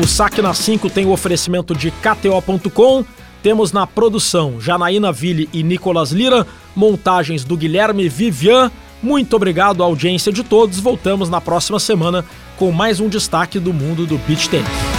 O 0.02 0.06
Saque 0.06 0.42
na 0.42 0.52
5 0.52 0.90
tem 0.90 1.06
o 1.06 1.10
oferecimento 1.10 1.74
de 1.74 1.90
KTO.com. 1.90 3.04
Temos 3.42 3.72
na 3.72 3.86
produção 3.86 4.60
Janaína 4.60 5.10
Ville 5.10 5.48
e 5.52 5.62
Nicolas 5.62 6.10
Lira, 6.10 6.46
montagens 6.74 7.44
do 7.44 7.56
Guilherme 7.56 8.08
Vivian. 8.08 8.70
Muito 9.02 9.34
obrigado 9.36 9.82
à 9.82 9.86
audiência 9.86 10.30
de 10.30 10.44
todos. 10.44 10.80
Voltamos 10.80 11.30
na 11.30 11.40
próxima 11.40 11.80
semana 11.80 12.24
com 12.58 12.70
mais 12.72 13.00
um 13.00 13.08
destaque 13.08 13.58
do 13.58 13.72
mundo 13.72 14.06
do 14.06 14.18
beach 14.18 14.50
tennis. 14.50 14.95